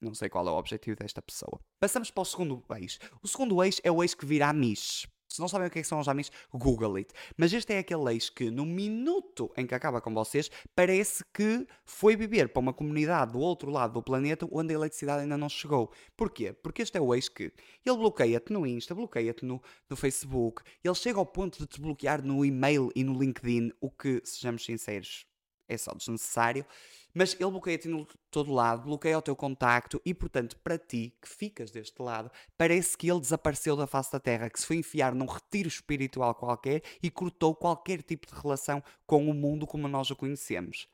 Não 0.00 0.14
sei 0.14 0.28
qual 0.28 0.46
é 0.48 0.50
o 0.50 0.56
objetivo 0.56 0.96
desta 0.96 1.22
pessoa. 1.22 1.60
Passamos 1.80 2.10
para 2.10 2.22
o 2.22 2.24
segundo 2.24 2.64
ex. 2.76 2.98
O 3.22 3.28
segundo 3.28 3.62
ex 3.62 3.80
é 3.84 3.90
o 3.90 4.02
ex 4.02 4.14
que 4.14 4.26
vira 4.26 4.48
a 4.48 4.52
Mish. 4.52 5.06
Se 5.32 5.40
não 5.40 5.48
sabem 5.48 5.68
o 5.68 5.70
que, 5.70 5.78
é 5.78 5.82
que 5.82 5.88
são 5.88 5.98
os 5.98 6.08
amigos, 6.08 6.30
Google 6.52 6.96
it. 6.96 7.12
Mas 7.36 7.52
este 7.52 7.72
é 7.72 7.78
aquele 7.78 8.12
ex 8.12 8.28
que, 8.30 8.50
no 8.50 8.66
minuto 8.66 9.52
em 9.56 9.66
que 9.66 9.74
acaba 9.74 10.00
com 10.00 10.12
vocês, 10.12 10.50
parece 10.74 11.24
que 11.32 11.66
foi 11.84 12.14
viver 12.16 12.48
para 12.48 12.60
uma 12.60 12.72
comunidade 12.72 13.32
do 13.32 13.38
outro 13.38 13.70
lado 13.70 13.94
do 13.94 14.02
planeta 14.02 14.46
onde 14.50 14.72
a 14.72 14.76
eletricidade 14.76 15.22
ainda 15.22 15.36
não 15.36 15.48
chegou. 15.48 15.92
Porquê? 16.16 16.52
Porque 16.52 16.82
este 16.82 16.98
é 16.98 17.00
o 17.00 17.14
ex 17.14 17.28
que 17.28 17.52
ele 17.84 17.96
bloqueia-te 17.96 18.52
no 18.52 18.66
Insta, 18.66 18.94
bloqueia-te 18.94 19.44
no, 19.44 19.62
no 19.88 19.96
Facebook, 19.96 20.62
ele 20.82 20.94
chega 20.94 21.18
ao 21.18 21.26
ponto 21.26 21.58
de 21.58 21.66
te 21.66 21.80
bloquear 21.80 22.22
no 22.22 22.44
e-mail 22.44 22.90
e 22.94 23.02
no 23.04 23.18
LinkedIn, 23.18 23.72
o 23.80 23.90
que, 23.90 24.20
sejamos 24.24 24.64
sinceros, 24.64 25.26
é 25.68 25.76
só 25.76 25.92
desnecessário. 25.92 26.66
Mas 27.14 27.34
ele 27.34 27.50
bloqueia-te 27.50 27.88
em 27.88 28.06
todo 28.30 28.52
lado, 28.52 28.84
bloqueia 28.84 29.18
o 29.18 29.22
teu 29.22 29.36
contacto 29.36 30.00
e, 30.04 30.14
portanto, 30.14 30.56
para 30.58 30.78
ti, 30.78 31.14
que 31.20 31.28
ficas 31.28 31.70
deste 31.70 32.00
lado, 32.00 32.30
parece 32.56 32.96
que 32.96 33.10
ele 33.10 33.20
desapareceu 33.20 33.76
da 33.76 33.86
face 33.86 34.10
da 34.10 34.18
Terra, 34.18 34.48
que 34.48 34.58
se 34.58 34.66
foi 34.66 34.76
enfiar 34.76 35.14
num 35.14 35.26
retiro 35.26 35.68
espiritual 35.68 36.34
qualquer 36.34 36.82
e 37.02 37.10
cortou 37.10 37.54
qualquer 37.54 38.02
tipo 38.02 38.26
de 38.26 38.40
relação 38.40 38.82
com 39.06 39.28
o 39.28 39.34
mundo 39.34 39.66
como 39.66 39.86
nós 39.88 40.10
o 40.10 40.16
conhecemos. 40.16 40.88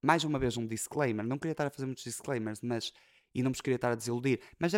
Mais 0.00 0.24
uma 0.24 0.38
vez, 0.38 0.56
um 0.56 0.66
disclaimer. 0.66 1.26
Não 1.26 1.38
queria 1.38 1.52
estar 1.52 1.66
a 1.66 1.70
fazer 1.70 1.86
muitos 1.86 2.04
disclaimers, 2.04 2.60
mas. 2.62 2.92
E 3.34 3.42
não 3.42 3.52
vos 3.52 3.60
queria 3.60 3.76
estar 3.76 3.92
a 3.92 3.94
desiludir. 3.94 4.40
Mas 4.58 4.72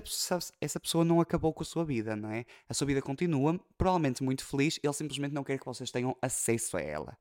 essa 0.60 0.80
pessoa 0.80 1.04
não 1.04 1.20
acabou 1.20 1.54
com 1.54 1.62
a 1.62 1.66
sua 1.66 1.84
vida, 1.84 2.16
não 2.16 2.30
é? 2.30 2.44
A 2.68 2.74
sua 2.74 2.86
vida 2.86 3.00
continua, 3.00 3.58
provavelmente 3.78 4.24
muito 4.24 4.44
feliz, 4.44 4.80
ele 4.82 4.92
simplesmente 4.92 5.32
não 5.32 5.44
quer 5.44 5.58
que 5.58 5.64
vocês 5.64 5.90
tenham 5.90 6.16
acesso 6.20 6.76
a 6.76 6.80
ela. 6.80 7.16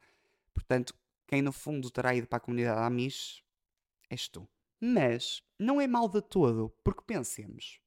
Portanto, 0.53 0.93
quem 1.29 1.43
no 1.43 1.51
fundo 1.51 1.91
terá 1.91 2.15
ido 2.15 2.25
para 2.25 2.37
a 2.37 2.39
comunidade 2.39 2.81
Amish 2.81 3.43
és 4.09 4.27
tu. 4.27 4.49
Mas 4.81 5.43
não 5.59 5.79
é 5.79 5.85
mal 5.85 6.09
de 6.09 6.23
todo, 6.23 6.71
porque 6.83 7.03
pensemos. 7.05 7.79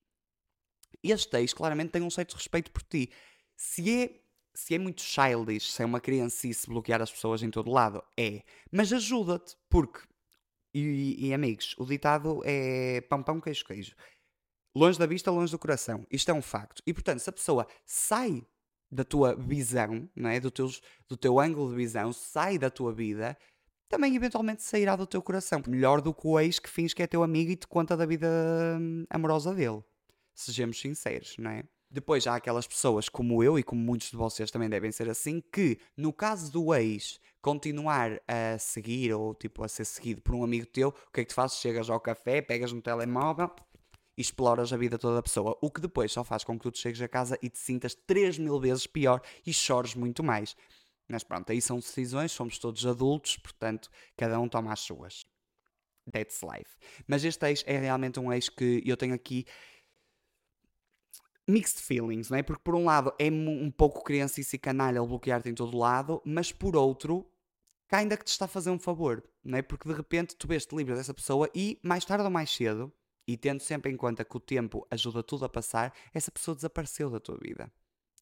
Este 1.03 1.37
ex 1.39 1.53
claramente 1.53 1.91
tem 1.91 2.03
um 2.03 2.11
certo 2.11 2.35
respeito 2.35 2.71
por 2.71 2.85
ti. 2.85 3.11
Se 3.57 4.05
é, 4.05 4.21
se 4.55 4.77
é 4.77 4.79
muito 4.79 5.03
childish, 5.03 5.73
se 5.73 5.83
é 5.83 5.85
uma 5.85 6.01
criancice 6.01 6.69
bloquear 6.69 7.03
as 7.03 7.11
pessoas 7.11 7.43
em 7.43 7.51
todo 7.51 7.69
lado, 7.69 8.01
é. 8.17 8.45
Mas 8.71 8.93
ajuda-te, 8.93 9.57
porque. 9.69 10.01
E, 10.73 11.27
e, 11.27 11.35
amigos, 11.35 11.75
o 11.79 11.85
ditado 11.85 12.43
é 12.45 13.01
pão, 13.03 13.25
pão, 13.25 13.41
queijo, 13.41 13.65
queijo. 13.65 13.97
Longe 14.73 15.01
da 15.01 15.07
vista, 15.07 15.33
longe 15.33 15.51
do 15.51 15.59
coração. 15.59 16.07
Isto 16.13 16.31
é 16.31 16.35
um 16.35 16.41
facto. 16.41 16.81
E 16.87 16.95
portanto, 16.95 17.19
se 17.19 17.29
a 17.29 17.33
pessoa 17.33 17.67
sai 17.85 18.47
da 18.93 19.05
tua 19.05 19.35
visão, 19.35 20.07
não 20.15 20.29
é? 20.29 20.39
do, 20.39 20.51
teus, 20.51 20.83
do 21.09 21.17
teu 21.17 21.41
ângulo 21.41 21.71
de 21.71 21.77
visão, 21.77 22.13
sai 22.13 22.59
da 22.59 22.69
tua 22.69 22.93
vida, 22.93 23.37
também 23.89 24.15
eventualmente 24.15 24.63
sairá 24.63 24.95
do 24.95 25.07
teu 25.07 25.23
coração. 25.23 25.63
Melhor 25.67 26.03
do 26.03 26.13
que 26.13 26.27
o 26.27 26.39
ex 26.39 26.59
que 26.59 26.69
fins 26.69 26.93
que 26.93 27.03
é 27.03 27.07
teu 27.07 27.23
amigo 27.23 27.51
e 27.51 27.57
te 27.57 27.67
conta 27.67 27.97
da 27.97 28.05
vida 28.05 28.29
hum, 28.79 29.07
amorosa 29.09 29.55
dele. 29.55 29.83
Sejamos 30.35 30.79
sinceros, 30.79 31.37
não 31.39 31.51
é? 31.51 31.65
Depois 31.91 32.27
há 32.27 32.37
aquelas 32.37 32.67
pessoas 32.67 33.09
como 33.09 33.43
eu 33.43 33.59
e 33.59 33.63
como 33.63 33.81
muitos 33.81 34.11
de 34.11 34.17
vocês 34.17 34.51
também 34.51 34.69
devem 34.69 34.93
ser 34.93 35.09
assim, 35.11 35.43
que 35.53 35.79
no 35.97 36.13
caso 36.13 36.51
do 36.51 36.75
ex 36.75 37.19
continuar 37.41 38.21
a 38.27 38.59
seguir 38.59 39.13
ou 39.13 39.35
tipo 39.35 39.63
a 39.63 39.69
ser 39.69 39.85
seguido 39.85 40.23
por 40.23 40.35
um 40.35 40.45
amigo 40.45 40.65
teu, 40.67 40.89
o 40.89 41.13
que 41.13 41.21
é 41.21 41.25
que 41.25 41.31
tu 41.31 41.35
fazes? 41.35 41.59
Chegas 41.59 41.91
ao 41.91 42.01
café, 42.01 42.41
pegas 42.41 42.73
no 42.73 42.81
telemóvel 42.81 43.51
e 44.17 44.21
exploras 44.21 44.73
a 44.73 44.77
vida 44.77 44.99
toda 44.99 45.17
da 45.17 45.23
pessoa, 45.23 45.59
o 45.61 45.71
que 45.71 45.81
depois 45.81 46.13
só 46.13 46.23
faz 46.23 46.45
com 46.45 46.59
que 46.59 46.71
tu 46.71 46.79
chegues 46.79 47.01
a 47.01 47.09
casa 47.09 47.39
e 47.43 47.49
te 47.49 47.59
sintas 47.59 47.95
3 47.95 48.39
mil 48.39 48.59
vezes 48.61 48.87
pior 48.87 49.23
e 49.47 49.53
chores 49.53 49.95
muito 49.95 50.23
mais. 50.23 50.57
Mas 51.09 51.25
pronto, 51.25 51.51
aí 51.51 51.61
são 51.61 51.79
decisões, 51.79 52.33
somos 52.33 52.59
todos 52.59 52.87
adultos, 52.87 53.37
portanto, 53.37 53.91
cada 54.17 54.39
um 54.39 54.49
toma 54.49 54.73
as 54.73 54.81
suas. 54.81 55.27
That's 56.11 56.41
life. 56.43 56.77
Mas 57.07 57.25
este 57.25 57.47
ex 57.47 57.65
é 57.67 57.79
realmente 57.79 58.19
um 58.19 58.33
ex 58.33 58.49
que 58.49 58.83
eu 58.85 58.97
tenho 58.97 59.15
aqui 59.15 59.47
mixed 61.49 61.81
feelings, 61.81 62.31
não 62.31 62.39
é? 62.39 62.43
Porque 62.43 62.63
por 62.63 62.75
um 62.75 62.85
lado 62.85 63.13
é 63.19 63.31
um 63.31 63.71
pouco 63.71 64.03
criança 64.03 64.41
e 64.41 64.59
canalha 64.59 64.99
ele 64.99 65.07
bloquear-te 65.07 65.49
em 65.49 65.55
todo 65.55 65.77
lado, 65.77 66.23
mas 66.25 66.53
por 66.53 66.77
outro, 66.77 67.27
ainda 67.91 68.17
que 68.17 68.25
te 68.25 68.29
está 68.29 68.47
a 68.47 68.49
fazer 68.49 68.71
um 68.71 68.79
favor, 68.79 69.23
não 69.45 69.59
é? 69.59 69.63
Porque 69.63 69.89
de 69.89 69.95
repente 69.95 70.37
tu 70.37 70.47
vês-te 70.47 70.75
livre 70.75 70.95
dessa 70.95 71.13
pessoa 71.13 71.49
e 71.55 71.79
mais 71.83 72.05
tarde 72.05 72.25
ou 72.25 72.31
mais 72.31 72.51
cedo, 72.51 72.93
e 73.27 73.37
tendo 73.37 73.61
sempre 73.61 73.91
em 73.91 73.97
conta 73.97 74.25
que 74.25 74.37
o 74.37 74.41
tempo 74.41 74.87
ajuda 74.91 75.23
tudo 75.23 75.45
a 75.45 75.49
passar, 75.49 75.95
essa 76.13 76.31
pessoa 76.31 76.55
desapareceu 76.55 77.11
da 77.11 77.21
tua 77.21 77.39
vida. 77.39 77.73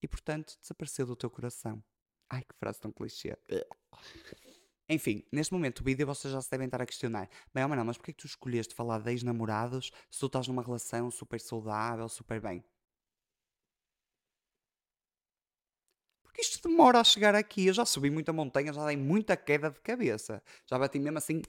E 0.02 0.08
portanto, 0.08 0.56
desapareceu 0.60 1.06
do 1.06 1.16
teu 1.16 1.30
coração. 1.30 1.82
Ai, 2.28 2.42
que 2.42 2.54
frase 2.58 2.80
tão 2.80 2.92
clichê. 2.92 3.36
Enfim, 4.88 5.24
neste 5.30 5.52
momento 5.52 5.82
do 5.82 5.84
vídeo 5.84 6.06
vocês 6.06 6.32
já 6.32 6.40
se 6.40 6.50
devem 6.50 6.66
estar 6.66 6.82
a 6.82 6.86
questionar. 6.86 7.28
Bem, 7.54 7.66
não, 7.66 7.84
mas 7.84 7.96
porquê 7.96 8.12
que 8.12 8.22
tu 8.22 8.26
escolheste 8.26 8.74
falar 8.74 8.98
de 8.98 9.10
ex-namorados 9.10 9.92
se 10.10 10.18
tu 10.18 10.26
estás 10.26 10.48
numa 10.48 10.62
relação 10.62 11.10
super 11.10 11.40
saudável, 11.40 12.08
super 12.08 12.40
bem? 12.40 12.64
Porque 16.24 16.40
isto 16.40 16.68
demora 16.68 17.00
a 17.00 17.04
chegar 17.04 17.34
aqui. 17.34 17.66
Eu 17.66 17.74
já 17.74 17.84
subi 17.84 18.10
muita 18.10 18.32
montanha, 18.32 18.72
já 18.72 18.86
dei 18.86 18.96
muita 18.96 19.36
queda 19.36 19.70
de 19.70 19.80
cabeça. 19.80 20.42
Já 20.66 20.78
bati 20.78 20.98
mesmo 20.98 21.18
assim 21.18 21.42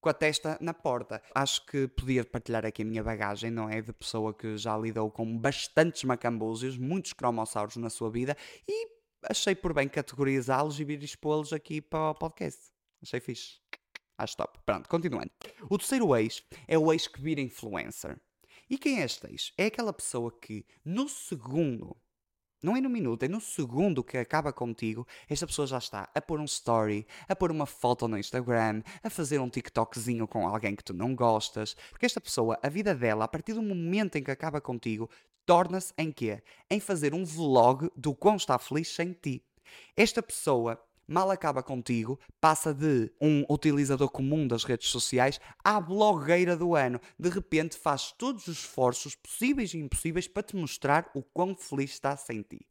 com 0.00 0.08
a 0.08 0.14
testa 0.14 0.56
na 0.60 0.72
porta. 0.72 1.22
Acho 1.34 1.64
que 1.66 1.86
podia 1.88 2.24
partilhar 2.24 2.64
aqui 2.64 2.82
a 2.82 2.84
minha 2.84 3.02
bagagem, 3.02 3.50
não 3.50 3.68
é? 3.68 3.80
De 3.80 3.92
pessoa 3.92 4.32
que 4.32 4.56
já 4.56 4.76
lidou 4.76 5.10
com 5.10 5.36
bastantes 5.36 6.04
macambúzios, 6.04 6.78
muitos 6.78 7.12
cromossauros 7.12 7.76
na 7.76 7.90
sua 7.90 8.10
vida 8.10 8.36
e 8.66 8.88
achei 9.28 9.54
por 9.54 9.74
bem 9.74 9.88
categorizá-los 9.88 10.80
e 10.80 10.84
vir 10.84 11.02
expô-los 11.02 11.52
aqui 11.52 11.80
para 11.80 12.10
o 12.10 12.14
podcast. 12.14 12.70
Achei 13.02 13.20
fixe. 13.20 13.60
Acho 14.18 14.36
top. 14.36 14.58
Pronto, 14.66 14.88
continuando. 14.88 15.30
O 15.68 15.78
terceiro 15.78 16.14
ex 16.16 16.42
é 16.68 16.78
o 16.78 16.92
ex 16.92 17.06
que 17.06 17.20
vira 17.20 17.40
influencer. 17.40 18.20
E 18.68 18.78
quem 18.78 19.00
é 19.00 19.04
este 19.04 19.26
ex? 19.26 19.52
É 19.56 19.66
aquela 19.66 19.92
pessoa 19.92 20.30
que, 20.30 20.64
no 20.84 21.08
segundo 21.08 21.96
não 22.62 22.76
é 22.76 22.80
no 22.80 22.90
minuto, 22.90 23.22
é 23.22 23.28
no 23.28 23.40
segundo 23.40 24.04
que 24.04 24.18
acaba 24.18 24.52
contigo, 24.52 25.06
esta 25.28 25.46
pessoa 25.46 25.66
já 25.66 25.78
está 25.78 26.08
a 26.14 26.20
pôr 26.20 26.40
um 26.40 26.44
story, 26.44 27.06
a 27.28 27.34
pôr 27.34 27.50
uma 27.50 27.66
foto 27.66 28.06
no 28.06 28.18
Instagram, 28.18 28.82
a 29.02 29.10
fazer 29.10 29.38
um 29.38 29.48
TikTokzinho 29.48 30.28
com 30.28 30.46
alguém 30.46 30.76
que 30.76 30.84
tu 30.84 30.92
não 30.92 31.14
gostas. 31.14 31.74
Porque 31.90 32.06
esta 32.06 32.20
pessoa, 32.20 32.58
a 32.62 32.68
vida 32.68 32.94
dela, 32.94 33.24
a 33.24 33.28
partir 33.28 33.54
do 33.54 33.62
momento 33.62 34.16
em 34.16 34.22
que 34.22 34.30
acaba 34.30 34.60
contigo, 34.60 35.08
torna-se 35.46 35.92
em 35.96 36.12
quê? 36.12 36.42
Em 36.70 36.80
fazer 36.80 37.14
um 37.14 37.24
vlog 37.24 37.90
do 37.96 38.14
quão 38.14 38.36
está 38.36 38.58
feliz 38.58 38.88
sem 38.88 39.12
ti. 39.12 39.42
Esta 39.96 40.22
pessoa 40.22 40.80
mal 41.10 41.30
acaba 41.30 41.62
contigo, 41.62 42.18
passa 42.40 42.72
de 42.72 43.10
um 43.20 43.44
utilizador 43.50 44.08
comum 44.08 44.46
das 44.46 44.62
redes 44.62 44.88
sociais 44.88 45.40
à 45.64 45.80
blogueira 45.80 46.56
do 46.56 46.76
ano. 46.76 47.00
De 47.18 47.28
repente 47.28 47.76
faz 47.76 48.12
todos 48.12 48.46
os 48.46 48.58
esforços 48.58 49.16
possíveis 49.16 49.74
e 49.74 49.78
impossíveis 49.78 50.28
para 50.28 50.44
te 50.44 50.54
mostrar 50.54 51.10
o 51.14 51.22
quão 51.22 51.54
feliz 51.56 51.90
está 51.90 52.16
sem 52.16 52.42
ti. 52.42 52.64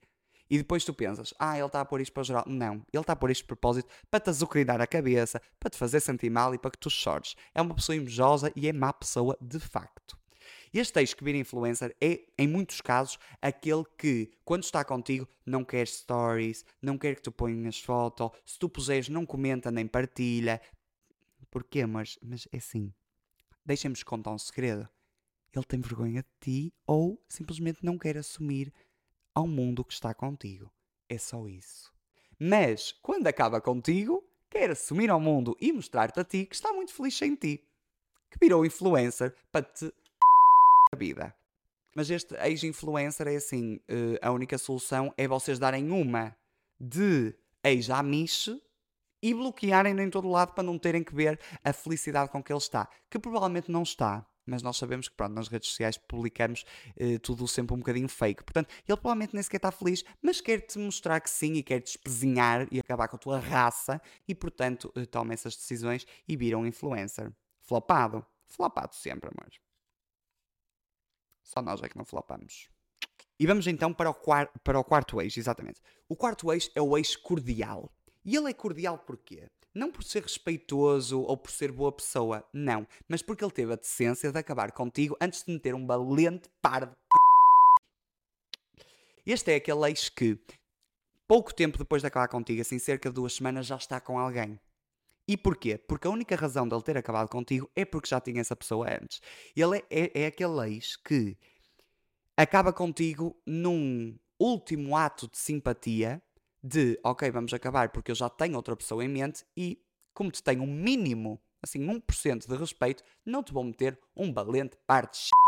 E 0.50 0.58
depois 0.58 0.84
tu 0.84 0.94
pensas, 0.94 1.34
ah, 1.38 1.58
ele 1.58 1.68
está 1.68 1.82
a 1.82 1.86
pôr 1.86 2.02
isto 2.02 2.12
para 2.12 2.24
geral. 2.24 2.44
Não, 2.48 2.76
ele 2.92 3.02
está 3.02 3.14
a 3.14 3.16
pôr 3.16 3.30
isto 3.30 3.42
de 3.42 3.48
propósito 3.48 3.88
para 4.10 4.20
te 4.20 4.30
azucrinar 4.30 4.82
a 4.82 4.88
cabeça, 4.88 5.40
para 5.60 5.70
te 5.70 5.78
fazer 5.78 6.00
sentir 6.00 6.32
mal 6.32 6.56
e 6.56 6.58
para 6.58 6.72
que 6.72 6.78
tu 6.78 6.90
chores. 6.90 7.36
É 7.54 7.62
uma 7.62 7.76
pessoa 7.76 7.96
invejosa 7.96 8.52
e 8.56 8.68
é 8.68 8.74
má 8.74 8.92
pessoa 8.92 9.38
de 9.40 9.60
facto. 9.60 10.19
Este 10.74 11.00
ex 11.00 11.14
que 11.14 11.24
vira 11.24 11.38
influencer 11.38 11.96
é, 12.00 12.28
em 12.38 12.48
muitos 12.48 12.82
casos, 12.82 13.18
aquele 13.42 13.84
que, 13.98 14.32
quando 14.46 14.64
está 14.64 14.86
contigo, 14.86 15.28
não 15.46 15.64
quer 15.64 15.88
stories, 15.88 16.64
não 16.82 16.98
quer 16.98 17.16
que 17.16 17.22
tu 17.22 17.32
ponhas 17.32 17.80
foto, 17.80 18.32
se 18.46 18.60
tu 18.60 18.70
puseres, 18.70 19.10
não 19.10 19.26
comenta 19.26 19.72
nem 19.72 19.88
partilha. 19.88 20.62
Porquê? 21.50 21.86
Mas, 21.86 22.20
mas 22.22 22.48
é 22.52 22.58
assim. 22.58 22.94
Deixem-me 23.66 23.96
contar 24.04 24.32
um 24.32 24.38
segredo. 24.38 24.88
Ele 25.54 25.66
tem 25.66 25.82
vergonha 25.82 26.22
de 26.22 26.30
ti 26.40 26.74
ou 26.86 27.24
simplesmente 27.28 27.84
não 27.84 27.98
quer 27.98 28.18
assumir 28.18 28.72
ao 29.34 29.48
mundo 29.48 29.84
que 29.84 29.94
está 29.94 30.14
contigo. 30.14 30.72
É 31.08 31.18
só 31.18 31.48
isso. 31.48 31.92
Mas, 32.38 32.92
quando 33.02 33.26
acaba 33.28 33.60
contigo, 33.60 34.24
quer 34.50 34.70
assumir 34.72 35.10
ao 35.10 35.20
mundo 35.20 35.58
e 35.60 35.72
mostrar-te 35.72 36.20
a 36.20 36.24
ti 36.24 36.46
que 36.46 36.56
está 36.56 36.72
muito 36.72 36.94
feliz 36.94 37.18
sem 37.18 37.36
ti. 37.36 37.68
Que 38.30 38.38
virou 38.40 38.66
influencer 38.66 39.36
para 39.52 39.66
te 39.66 39.92
vida. 40.96 41.34
Mas 41.96 42.10
este 42.10 42.36
ex-influencer 42.36 43.28
é 43.28 43.36
assim: 43.36 43.76
uh, 43.76 44.18
a 44.22 44.32
única 44.32 44.58
solução 44.58 45.14
é 45.18 45.28
vocês 45.28 45.60
darem 45.60 45.92
uma 45.92 46.36
de 46.80 47.36
ex-amiche 47.64 48.62
e 49.22 49.34
bloquearem-no 49.34 50.02
em 50.02 50.10
todo 50.10 50.30
lado 50.30 50.54
para 50.54 50.64
não 50.64 50.78
terem 50.78 51.04
que 51.04 51.14
ver 51.14 51.40
a 51.64 51.74
felicidade 51.74 52.32
com 52.32 52.42
que 52.42 52.52
ele 52.52 52.60
está. 52.60 52.88
Que 53.10 53.20
provavelmente 53.20 53.72
não 53.72 53.84
está. 53.84 54.26
Mas 54.46 54.64
nós 54.64 54.78
sabemos 54.78 55.08
que 55.08 55.16
pronto, 55.16 55.34
nas 55.34 55.48
redes 55.48 55.70
sociais 55.70 55.98
publicamos 55.98 56.66
uh, 57.00 57.20
tudo 57.20 57.48
sempre 57.48 57.76
um 57.76 57.80
bocadinho 57.80 58.08
fake. 58.08 58.44
Portanto, 58.44 58.70
ele 58.88 58.98
provavelmente 58.98 59.34
nem 59.34 59.44
sequer 59.44 59.58
está 59.58 59.72
feliz, 59.72 60.04
mas 60.22 60.42
quer-te 60.42 60.80
mostrar 60.80 61.20
que 61.20 61.30
sim 61.30 61.54
e 61.54 61.64
quer-te 61.64 61.90
espezinhar 61.90 62.68
e 62.72 62.80
acabar 62.80 63.08
com 63.08 63.16
a 63.16 63.20
tua 63.20 63.40
raça. 63.40 64.02
E 64.28 64.34
portanto, 64.34 64.92
uh, 64.96 65.06
toma 65.06 65.34
essas 65.34 65.56
decisões 65.56 66.08
e 66.28 66.36
vira 66.36 66.58
um 66.58 66.66
influencer. 66.66 67.32
Flopado. 67.60 68.26
Flopado 68.48 68.96
sempre, 68.96 69.30
amor. 69.30 69.52
Só 71.50 71.64
nós 71.64 71.82
é 71.82 71.90
que 71.90 71.98
não 71.98 72.06
flopamos. 72.06 72.70
E 73.40 73.48
vamos 73.48 73.66
então 73.66 73.92
para 73.92 74.12
o, 74.12 74.14
quarto, 74.14 74.60
para 74.60 74.80
o 74.80 74.84
quarto 74.84 75.20
eixo, 75.20 75.40
exatamente. 75.40 75.82
O 76.08 76.16
quarto 76.16 76.54
eixo 76.54 76.70
é 76.76 76.82
o 76.82 76.96
eixo 76.96 77.20
cordial. 77.24 77.92
E 78.24 78.36
ele 78.36 78.52
é 78.52 78.54
cordial 78.54 79.00
porquê? 79.00 79.50
Não 79.74 79.92
por 79.92 80.04
ser 80.04 80.22
respeitoso 80.22 81.20
ou 81.22 81.36
por 81.36 81.50
ser 81.50 81.72
boa 81.72 81.92
pessoa, 81.92 82.48
não. 82.54 82.88
Mas 83.08 83.24
porque 83.24 83.44
ele 83.44 83.52
teve 83.52 83.74
a 83.74 83.78
decência 83.78 84.32
de 84.32 84.38
acabar 84.38 84.72
contigo 84.72 85.18
antes 85.20 85.44
de 85.44 85.52
meter 85.52 85.74
um 85.74 85.88
valente 85.88 86.48
par 86.62 86.86
de 86.86 86.96
Este 89.26 89.54
é 89.54 89.56
aquele 89.56 89.90
eixo 89.90 90.14
que, 90.14 90.38
pouco 91.28 91.52
tempo 91.52 91.80
depois 91.80 92.04
de 92.04 92.08
acabar 92.08 92.28
contigo, 92.28 92.62
assim 92.62 92.78
cerca 92.78 93.10
de 93.10 93.16
duas 93.16 93.34
semanas, 93.34 93.66
já 93.66 93.78
está 93.78 94.00
com 94.00 94.20
alguém. 94.20 94.60
E 95.30 95.38
porquê? 95.38 95.78
Porque 95.78 96.08
a 96.08 96.10
única 96.10 96.36
razão 96.36 96.68
dele 96.68 96.82
ter 96.82 96.98
acabado 96.98 97.30
contigo 97.30 97.70
é 97.76 97.86
porque 97.86 98.10
já 98.10 98.20
tinha 98.20 98.42
essa 98.42 98.56
pessoa 98.56 98.88
antes. 98.92 99.22
Ele 99.56 99.78
é, 99.78 99.84
é, 99.92 100.22
é 100.24 100.26
aquele 100.26 100.74
ex 100.74 100.96
que 100.96 101.38
acaba 102.36 102.74
contigo 102.74 103.40
num 103.46 104.18
último 104.40 104.98
ato 104.98 105.30
de 105.30 105.38
simpatia 105.38 106.20
de 106.64 107.00
ok, 107.04 107.30
vamos 107.30 107.54
acabar 107.54 107.90
porque 107.90 108.10
eu 108.10 108.16
já 108.16 108.28
tenho 108.28 108.56
outra 108.56 108.76
pessoa 108.76 109.06
em 109.06 109.08
mente 109.08 109.46
e 109.56 109.78
como 110.16 110.32
te 110.32 110.42
tenho 110.42 110.64
um 110.64 110.74
mínimo, 110.74 111.40
assim, 111.62 111.80
1% 111.80 112.48
de 112.48 112.56
respeito, 112.56 113.04
não 113.24 113.44
te 113.44 113.54
vou 113.54 113.64
meter 113.64 114.00
um 114.18 114.34
valente 114.34 114.76
parte 114.88 115.26
de 115.26 115.40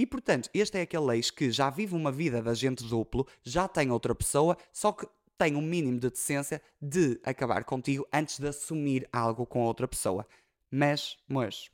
e 0.00 0.06
portanto, 0.06 0.48
este 0.54 0.78
é 0.78 0.80
aquele 0.80 1.14
ex 1.14 1.30
que 1.30 1.50
já 1.50 1.68
vive 1.68 1.94
uma 1.94 2.10
vida 2.10 2.40
de 2.40 2.48
agente 2.48 2.82
duplo, 2.84 3.26
já 3.44 3.68
tem 3.68 3.90
outra 3.90 4.14
pessoa, 4.14 4.56
só 4.72 4.92
que 4.92 5.06
tem 5.40 5.56
um 5.56 5.62
mínimo 5.62 5.98
de 5.98 6.10
decência 6.10 6.60
de 6.82 7.18
acabar 7.24 7.64
contigo 7.64 8.06
antes 8.12 8.38
de 8.38 8.46
assumir 8.46 9.08
algo 9.10 9.46
com 9.46 9.62
outra 9.62 9.88
pessoa. 9.88 10.26
Mas, 10.70 11.16
mas, 11.26 11.70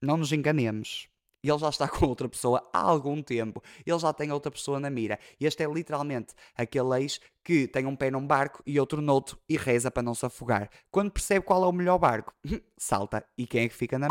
não 0.00 0.16
nos 0.16 0.32
enganemos. 0.32 1.06
Ele 1.42 1.58
já 1.58 1.68
está 1.68 1.86
com 1.86 2.06
outra 2.06 2.26
pessoa 2.26 2.66
há 2.72 2.80
algum 2.80 3.22
tempo. 3.22 3.62
Ele 3.84 3.98
já 3.98 4.14
tem 4.14 4.32
outra 4.32 4.50
pessoa 4.50 4.80
na 4.80 4.88
mira. 4.88 5.18
Este 5.38 5.62
é 5.62 5.66
literalmente 5.66 6.32
aquele 6.56 7.02
ex 7.02 7.20
que 7.44 7.68
tem 7.68 7.84
um 7.84 7.94
pé 7.94 8.10
num 8.10 8.26
barco 8.26 8.62
e 8.64 8.80
outro 8.80 9.02
noutro 9.02 9.38
e 9.46 9.58
reza 9.58 9.90
para 9.90 10.02
não 10.02 10.14
se 10.14 10.24
afogar. 10.24 10.70
Quando 10.90 11.10
percebe 11.10 11.44
qual 11.44 11.64
é 11.64 11.66
o 11.66 11.72
melhor 11.72 11.98
barco, 11.98 12.32
salta. 12.78 13.26
E 13.36 13.46
quem 13.46 13.64
é 13.64 13.68
que 13.68 13.74
fica 13.74 13.98
na 13.98 14.08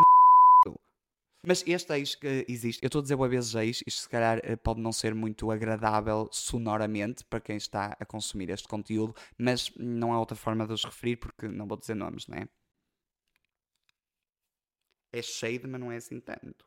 mas 1.48 1.64
este 1.68 1.94
ex 1.94 2.16
que 2.16 2.46
existe, 2.48 2.84
eu 2.84 2.88
estou 2.88 3.00
a 3.00 3.02
dizer 3.04 3.16
uma 3.16 3.28
vez 3.28 3.54
ex, 3.56 3.84
isto 3.86 4.02
se 4.02 4.10
calhar 4.10 4.40
eh, 4.44 4.56
pode 4.56 4.82
não 4.82 4.92
ser 4.92 5.14
muito 5.14 5.52
agradável 5.52 6.28
sonoramente 6.32 7.24
para 7.26 7.40
quem 7.40 7.58
está 7.58 7.96
a 8.00 8.06
consumir 8.06 8.50
este 8.50 8.68
conteúdo, 8.68 9.16
mas 9.38 9.72
não 9.78 10.14
há 10.14 10.20
outra 10.20 10.36
forma 10.36 10.66
de 10.68 10.74
os 10.74 10.84
referir 10.84 11.18
porque 11.18 11.48
não 11.48 11.68
vou 11.68 11.78
dizer 11.78 11.96
nomes, 11.96 12.28
não 12.28 12.38
é? 12.38 12.48
É 15.14 15.22
shade, 15.22 15.66
mas 15.68 15.80
não 15.80 15.92
é 15.92 15.98
assim 15.98 16.20
tanto. 16.20 16.66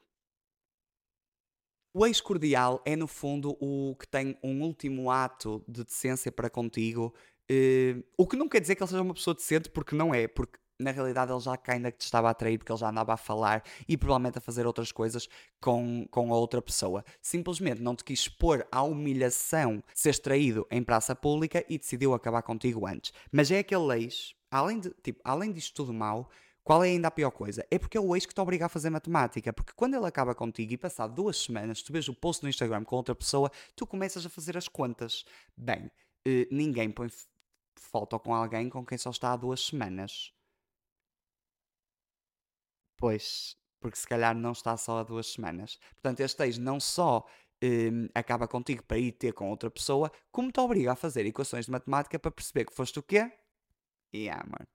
O 1.93 2.07
ex 2.07 2.21
cordial 2.21 2.83
é, 2.85 2.95
no 2.95 3.07
fundo, 3.07 3.57
o 3.61 3.97
que 3.97 4.07
tem 4.07 4.39
um 4.43 4.63
último 4.63 5.11
ato 5.11 5.65
de 5.67 5.85
decência 5.85 6.31
para 6.31 6.49
contigo. 6.49 7.15
Uh, 7.51 8.05
o 8.17 8.27
que 8.27 8.37
não 8.37 8.49
quer 8.49 8.61
dizer 8.61 8.77
que 8.77 8.83
ele 8.83 8.91
seja 8.91 9.03
uma 9.03 9.15
pessoa 9.15 9.35
decente, 9.35 9.71
porque 9.71 9.97
não 9.97 10.15
é. 10.15 10.29
Porque 10.29 10.59
na 10.79 10.91
realidade 10.91 11.33
ele 11.33 11.41
já 11.41 11.59
ainda 11.67 11.91
te 11.91 12.03
estava 12.03 12.29
a 12.29 12.31
atrair 12.31 12.59
porque 12.59 12.71
ele 12.71 12.79
já 12.79 12.89
andava 12.89 13.13
a 13.13 13.17
falar 13.17 13.63
e 13.89 13.97
provavelmente 13.97 14.39
a 14.39 14.41
fazer 14.41 14.67
outras 14.67 14.93
coisas 14.93 15.29
com, 15.61 16.07
com 16.11 16.33
a 16.33 16.37
outra 16.37 16.63
pessoa. 16.63 17.05
Simplesmente 17.21 17.83
não 17.83 17.97
te 17.97 18.05
quis 18.05 18.21
expor 18.21 18.67
à 18.71 18.83
humilhação 18.83 19.77
de 19.77 20.01
seres 20.01 20.19
traído 20.19 20.67
em 20.71 20.83
praça 20.83 21.15
pública 21.15 21.65
e 21.69 21.79
decidiu 21.79 22.15
acabar 22.15 22.43
contigo 22.43 22.87
antes. 22.87 23.13
Mas 23.33 23.51
é 23.51 23.59
aquele 23.59 23.93
ex, 23.97 24.35
além, 24.51 24.81
de, 24.81 24.91
tipo, 25.03 25.21
além 25.25 25.53
disto 25.53 25.75
tudo 25.75 25.93
mal, 25.93 26.31
qual 26.63 26.85
é 26.85 26.89
ainda 26.89 27.09
a 27.09 27.11
pior 27.11 27.31
coisa? 27.31 27.67
É 27.71 27.79
porque 27.79 27.97
é 27.97 28.01
o 28.01 28.15
ex 28.15 28.27
que 28.27 28.35
te 28.35 28.41
obriga 28.43 28.67
a 28.67 28.69
fazer 28.69 28.91
matemática. 28.91 29.53
Porque 29.55 29.73
quando 29.75 29.95
ele 29.95 30.07
acaba 30.07 30.35
contigo 30.35 30.73
e 30.75 30.77
passado 30.77 31.15
duas 31.15 31.39
semanas, 31.39 31.83
tu 31.83 31.93
vês 31.93 32.09
o 32.09 32.15
post 32.15 32.43
no 32.43 32.49
Instagram 32.51 32.85
com 32.85 32.95
outra 32.95 33.15
pessoa, 33.15 33.51
tu 33.75 33.87
começas 33.87 34.27
a 34.27 34.29
fazer 34.29 34.55
as 34.55 34.69
contas. 34.69 35.25
Bem, 35.57 35.91
eh, 36.27 36.47
ninguém 36.51 36.91
põe 36.91 37.09
foto 37.79 38.19
com 38.19 38.35
alguém 38.35 38.69
com 38.69 38.85
quem 38.85 38.99
só 38.99 39.09
está 39.09 39.33
há 39.33 39.37
duas 39.37 39.65
semanas. 39.65 40.31
Pois, 42.99 43.57
porque 43.81 43.97
se 43.97 44.07
calhar 44.07 44.37
não 44.37 44.53
está 44.53 44.77
só 44.77 44.99
há 44.99 45.03
duas 45.03 45.29
semanas. 45.29 45.79
Portanto, 45.95 46.21
este 46.21 46.43
ex 46.43 46.59
não 46.59 46.79
só 46.79 47.25
um, 47.63 48.09
acaba 48.15 48.47
contigo 48.47 48.83
para 48.83 48.99
ir 48.99 49.13
ter 49.13 49.33
com 49.33 49.49
outra 49.49 49.71
pessoa, 49.71 50.13
como 50.31 50.53
te 50.53 50.61
obriga 50.61 50.93
a 50.93 50.97
fazer 50.97 51.25
equações 51.25 51.67
de 51.67 51.71
matemática 51.71 52.19
para 52.19 52.31
perceber 52.31 52.67
que 52.67 52.75
foste 52.75 52.99
o 52.99 53.03
quê? 53.03 53.33
E 54.13 54.29
amor, 54.29 54.67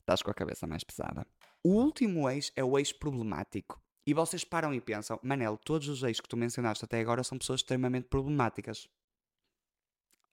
estás 0.00 0.22
com 0.22 0.30
a 0.30 0.34
cabeça 0.34 0.66
mais 0.66 0.82
pesada. 0.82 1.26
O 1.62 1.70
último 1.70 2.28
ex 2.30 2.50
é 2.56 2.64
o 2.64 2.78
ex 2.78 2.92
problemático. 2.92 3.80
E 4.06 4.14
vocês 4.14 4.44
param 4.44 4.72
e 4.72 4.80
pensam, 4.80 5.18
Manel, 5.22 5.58
todos 5.58 5.88
os 5.88 6.02
ex 6.02 6.20
que 6.20 6.28
tu 6.28 6.36
mencionaste 6.36 6.84
até 6.84 7.00
agora 7.00 7.24
são 7.24 7.36
pessoas 7.36 7.60
extremamente 7.60 8.08
problemáticas. 8.08 8.88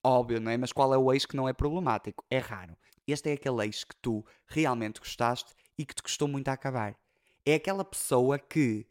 Óbvio, 0.05 0.39
não 0.39 0.51
é? 0.51 0.57
Mas 0.57 0.71
qual 0.71 0.93
é 0.93 0.97
o 0.97 1.11
ex 1.11 1.25
que 1.25 1.35
não 1.35 1.49
é 1.49 1.53
problemático? 1.53 2.23
É 2.29 2.37
raro. 2.37 2.77
Este 3.07 3.31
é 3.31 3.33
aquele 3.33 3.65
ex 3.65 3.83
que 3.83 3.95
tu 3.95 4.23
realmente 4.45 4.99
gostaste 4.99 5.53
e 5.77 5.85
que 5.85 5.95
te 5.95 6.03
custou 6.03 6.27
muito 6.27 6.49
a 6.49 6.53
acabar. 6.53 6.95
É 7.45 7.55
aquela 7.55 7.83
pessoa 7.83 8.39
que 8.39 8.85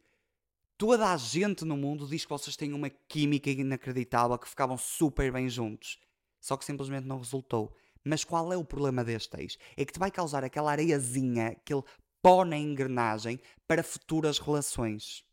toda 0.77 1.13
a 1.13 1.17
gente 1.17 1.65
no 1.65 1.77
mundo 1.77 2.07
diz 2.07 2.25
que 2.25 2.31
vocês 2.31 2.57
têm 2.57 2.73
uma 2.73 2.91
química 2.91 3.51
inacreditável, 3.51 4.39
que 4.39 4.49
ficavam 4.49 4.77
super 4.77 5.33
bem 5.33 5.49
juntos. 5.49 5.99
Só 6.41 6.57
que 6.57 6.65
simplesmente 6.65 7.07
não 7.07 7.19
resultou. 7.19 7.75
Mas 8.05 8.25
qual 8.25 8.53
é 8.53 8.57
o 8.57 8.65
problema 8.65 9.05
deste 9.05 9.41
ex? 9.41 9.57
É 9.77 9.85
que 9.85 9.93
te 9.93 9.99
vai 9.99 10.11
causar 10.11 10.45
aquela 10.45 10.73
areiazinha, 10.73 11.49
aquele 11.49 11.83
pó 12.21 12.45
na 12.45 12.57
engrenagem 12.57 13.41
para 13.67 13.83
futuras 13.83 14.39
relações. 14.39 15.25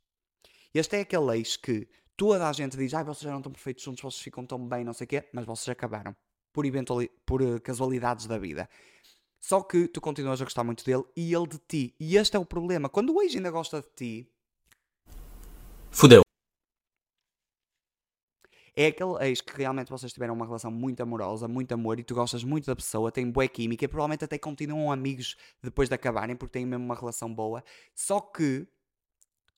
Este 0.73 0.97
é 0.97 1.01
aquele 1.01 1.35
ex 1.35 1.57
que 1.57 1.87
toda 2.15 2.47
a 2.47 2.53
gente 2.53 2.77
diz: 2.77 2.93
ah, 2.93 3.03
vocês 3.03 3.23
já 3.23 3.31
não 3.31 3.39
estão 3.39 3.51
perfeitos 3.51 3.83
juntos, 3.83 4.01
vocês 4.01 4.21
ficam 4.21 4.45
tão 4.45 4.67
bem, 4.67 4.85
não 4.85 4.93
sei 4.93 5.05
o 5.05 5.07
quê, 5.07 5.27
mas 5.33 5.45
vocês 5.45 5.69
acabaram. 5.69 6.15
Por, 6.53 6.65
por 7.25 7.41
uh, 7.41 7.61
casualidades 7.61 8.27
da 8.27 8.37
vida. 8.37 8.69
Só 9.39 9.61
que 9.61 9.87
tu 9.87 10.01
continuas 10.01 10.41
a 10.41 10.43
gostar 10.43 10.63
muito 10.63 10.83
dele 10.83 11.03
e 11.15 11.33
ele 11.33 11.47
de 11.47 11.57
ti. 11.59 11.95
E 11.99 12.17
este 12.17 12.35
é 12.35 12.39
o 12.39 12.45
problema. 12.45 12.89
Quando 12.89 13.15
o 13.15 13.21
ex 13.21 13.35
ainda 13.35 13.49
gosta 13.49 13.81
de 13.81 13.87
ti, 13.95 14.29
Fudeu. 15.91 16.21
É 18.75 18.87
aquele 18.87 19.17
ex 19.21 19.41
que 19.41 19.57
realmente 19.57 19.89
vocês 19.89 20.13
tiveram 20.13 20.33
uma 20.33 20.45
relação 20.45 20.71
muito 20.71 21.01
amorosa, 21.01 21.47
muito 21.47 21.73
amor 21.73 21.99
e 21.99 22.03
tu 22.03 22.15
gostas 22.15 22.43
muito 22.43 22.65
da 22.65 22.75
pessoa, 22.75 23.11
tem 23.11 23.29
boa 23.29 23.47
química 23.47 23.83
e 23.83 23.87
provavelmente 23.87 24.23
até 24.23 24.37
continuam 24.37 24.91
amigos 24.91 25.35
depois 25.61 25.89
de 25.89 25.95
acabarem 25.95 26.35
porque 26.35 26.53
têm 26.53 26.65
mesmo 26.65 26.85
uma 26.85 26.95
relação 26.95 27.33
boa. 27.33 27.63
Só 27.93 28.21
que 28.21 28.65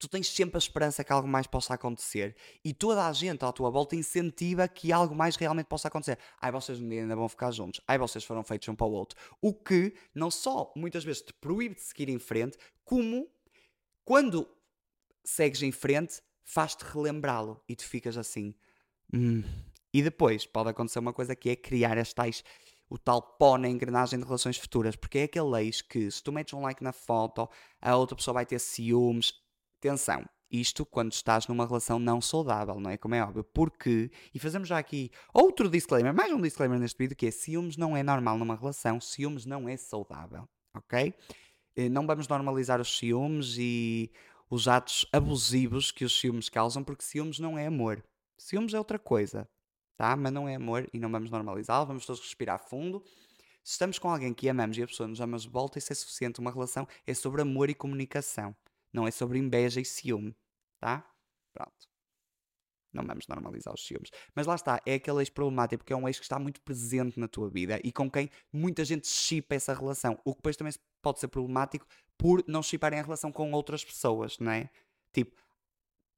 tu 0.01 0.09
tens 0.09 0.27
sempre 0.27 0.57
a 0.57 0.59
esperança 0.59 1.03
que 1.03 1.13
algo 1.13 1.27
mais 1.27 1.45
possa 1.45 1.75
acontecer 1.75 2.35
e 2.65 2.73
toda 2.73 3.07
a 3.07 3.13
gente 3.13 3.45
à 3.45 3.51
tua 3.51 3.69
volta 3.69 3.95
incentiva 3.95 4.67
que 4.67 4.91
algo 4.91 5.13
mais 5.13 5.35
realmente 5.35 5.67
possa 5.67 5.87
acontecer. 5.87 6.17
Ai, 6.41 6.51
vocês 6.51 6.79
ainda 6.79 7.15
vão 7.15 7.29
ficar 7.29 7.51
juntos. 7.51 7.79
Ai, 7.87 7.99
vocês 7.99 8.23
foram 8.23 8.43
feitos 8.43 8.67
um 8.67 8.75
para 8.75 8.87
o 8.87 8.91
outro. 8.91 9.17
O 9.39 9.53
que 9.53 9.93
não 10.13 10.31
só 10.31 10.73
muitas 10.75 11.03
vezes 11.03 11.21
te 11.21 11.33
proíbe 11.33 11.75
de 11.75 11.81
seguir 11.81 12.09
em 12.09 12.17
frente, 12.17 12.57
como 12.83 13.29
quando 14.03 14.49
segues 15.23 15.61
em 15.61 15.71
frente, 15.71 16.19
faz-te 16.43 16.83
relembrá-lo 16.83 17.61
e 17.69 17.75
tu 17.75 17.85
ficas 17.85 18.17
assim. 18.17 18.55
Hum. 19.13 19.43
E 19.93 20.01
depois 20.01 20.47
pode 20.47 20.69
acontecer 20.69 20.97
uma 20.97 21.13
coisa 21.13 21.35
que 21.35 21.49
é 21.49 21.55
criar 21.55 21.97
as 21.99 22.11
tais, 22.11 22.43
o 22.89 22.97
tal 22.97 23.21
pó 23.21 23.55
na 23.55 23.69
engrenagem 23.69 24.17
de 24.17 24.25
relações 24.25 24.57
futuras, 24.57 24.95
porque 24.95 25.19
é 25.19 25.23
aquele 25.23 25.61
ex 25.61 25.81
que 25.81 26.09
se 26.09 26.23
tu 26.23 26.31
metes 26.31 26.53
um 26.55 26.61
like 26.61 26.83
na 26.83 26.91
foto, 26.91 27.47
a 27.79 27.95
outra 27.95 28.15
pessoa 28.15 28.33
vai 28.33 28.45
ter 28.47 28.57
ciúmes. 28.57 29.40
Atenção, 29.81 30.23
isto 30.51 30.85
quando 30.85 31.11
estás 31.11 31.47
numa 31.47 31.65
relação 31.65 31.97
não 31.97 32.21
saudável, 32.21 32.79
não 32.79 32.91
é? 32.91 32.97
Como 32.97 33.15
é 33.15 33.23
óbvio. 33.23 33.43
Porque, 33.43 34.11
e 34.31 34.37
fazemos 34.37 34.67
já 34.67 34.77
aqui 34.77 35.09
outro 35.33 35.67
disclaimer, 35.67 36.13
mais 36.13 36.31
um 36.31 36.39
disclaimer 36.39 36.77
neste 36.77 36.99
vídeo, 36.99 37.17
que 37.17 37.25
é 37.25 37.31
ciúmes 37.31 37.77
não 37.77 37.97
é 37.97 38.03
normal 38.03 38.37
numa 38.37 38.55
relação, 38.55 39.01
ciúmes 39.01 39.43
não 39.43 39.67
é 39.67 39.75
saudável, 39.75 40.47
ok? 40.75 41.15
Eh, 41.75 41.89
não 41.89 42.05
vamos 42.05 42.27
normalizar 42.27 42.79
os 42.79 42.95
ciúmes 42.95 43.55
e 43.57 44.11
os 44.51 44.67
atos 44.67 45.07
abusivos 45.11 45.89
que 45.91 46.05
os 46.05 46.19
ciúmes 46.19 46.47
causam, 46.47 46.83
porque 46.83 47.03
ciúmes 47.03 47.39
não 47.39 47.57
é 47.57 47.65
amor. 47.65 48.03
Ciúmes 48.37 48.75
é 48.75 48.77
outra 48.77 48.99
coisa, 48.99 49.49
tá? 49.97 50.15
Mas 50.15 50.31
não 50.31 50.47
é 50.47 50.53
amor 50.53 50.87
e 50.93 50.99
não 50.99 51.11
vamos 51.11 51.31
normalizá-lo, 51.31 51.87
vamos 51.87 52.05
todos 52.05 52.21
respirar 52.21 52.59
fundo. 52.59 53.03
Se 53.63 53.71
estamos 53.71 53.97
com 53.97 54.11
alguém 54.11 54.31
que 54.31 54.47
amamos 54.47 54.77
e 54.77 54.83
a 54.83 54.87
pessoa 54.87 55.07
nos 55.07 55.19
ama 55.19 55.39
de 55.39 55.49
volta, 55.49 55.79
isso 55.79 55.91
é 55.91 55.95
suficiente. 55.95 56.39
Uma 56.39 56.51
relação 56.51 56.87
é 57.07 57.15
sobre 57.15 57.41
amor 57.41 57.67
e 57.71 57.73
comunicação, 57.73 58.55
não 58.93 59.07
é 59.07 59.11
sobre 59.11 59.39
inveja 59.39 59.79
e 59.79 59.85
ciúme, 59.85 60.35
tá? 60.79 61.07
Pronto. 61.53 61.91
Não 62.93 63.05
vamos 63.05 63.25
normalizar 63.27 63.73
os 63.73 63.85
ciúmes. 63.85 64.09
Mas 64.35 64.45
lá 64.45 64.55
está, 64.55 64.81
é 64.85 64.95
aquele 64.95 65.19
ex 65.19 65.29
problemático, 65.29 65.79
porque 65.79 65.93
é 65.93 65.95
um 65.95 66.07
ex 66.07 66.17
que 66.17 66.25
está 66.25 66.37
muito 66.37 66.61
presente 66.61 67.19
na 67.19 67.27
tua 67.27 67.49
vida 67.49 67.79
e 67.83 67.91
com 67.91 68.11
quem 68.11 68.29
muita 68.51 68.83
gente 68.83 69.07
chipa 69.07 69.55
essa 69.55 69.73
relação. 69.73 70.19
O 70.25 70.33
que 70.33 70.39
depois 70.39 70.57
também 70.57 70.73
pode 71.01 71.19
ser 71.19 71.29
problemático 71.29 71.85
por 72.17 72.43
não 72.47 72.61
chiparem 72.61 72.99
a 72.99 73.03
relação 73.03 73.31
com 73.31 73.51
outras 73.53 73.83
pessoas, 73.83 74.37
não 74.39 74.51
é? 74.51 74.69
Tipo, 75.13 75.41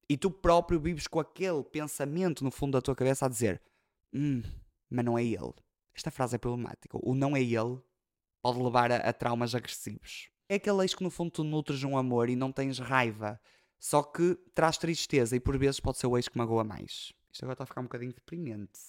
e 0.10 0.18
tu 0.18 0.32
próprio 0.32 0.80
vives 0.80 1.08
com 1.08 1.20
aquele 1.20 1.64
pensamento 1.64 2.44
no 2.44 2.52
fundo 2.52 2.74
da 2.74 2.82
tua 2.82 2.96
cabeça 2.96 3.26
a 3.26 3.30
dizer: 3.30 3.62
Hum, 4.12 4.42
mas 4.90 5.06
não 5.06 5.18
é 5.18 5.24
ele. 5.24 5.54
Esta 5.96 6.12
frase 6.12 6.36
é 6.36 6.40
problemática. 6.40 6.98
O 7.02 7.14
não 7.14 7.36
é 7.36 7.42
ele 7.42 7.80
pode 8.42 8.62
levar 8.62 8.92
a, 8.92 8.98
a 8.98 9.14
traumas 9.14 9.56
agressivos. 9.56 10.30
É 10.48 10.56
aquele 10.56 10.82
ex 10.84 10.94
que 10.94 11.04
no 11.04 11.10
fundo 11.10 11.32
tu 11.32 11.44
nutres 11.44 11.84
um 11.84 11.98
amor 11.98 12.30
e 12.30 12.36
não 12.36 12.52
tens 12.52 12.80
raiva, 12.80 13.40
só 13.80 14.04
que 14.04 14.36
traz 14.54 14.78
tristeza 14.78 15.36
e 15.36 15.40
por 15.40 15.58
vezes 15.58 15.80
pode 15.80 15.98
ser 15.98 16.08
o 16.08 16.18
ex 16.18 16.28
que 16.28 16.38
magoa 16.38 16.64
mais. 16.64 17.14
Isto 17.32 17.44
agora 17.44 17.54
está 17.54 17.64
a 17.64 17.68
ficar 17.68 17.82
um 17.82 17.86
bocadinho 17.86 18.14
deprimente. 18.14 18.80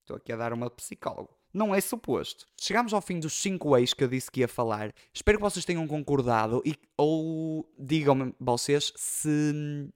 Estou 0.00 0.16
aqui 0.16 0.32
a 0.32 0.36
dar 0.36 0.52
uma 0.52 0.70
psicólogo. 0.70 1.36
Não 1.52 1.74
é 1.74 1.80
suposto. 1.80 2.46
Chegamos 2.60 2.92
ao 2.92 3.00
fim 3.00 3.18
dos 3.18 3.34
5 3.34 3.76
ex 3.78 3.92
que 3.92 4.04
eu 4.04 4.08
disse 4.08 4.30
que 4.30 4.40
ia 4.40 4.48
falar. 4.48 4.92
Espero 5.12 5.38
que 5.38 5.42
vocês 5.42 5.64
tenham 5.64 5.86
concordado 5.88 6.62
e, 6.64 6.76
ou 6.96 7.68
digam-me 7.78 8.34
vocês 8.38 8.92
se 8.94 9.88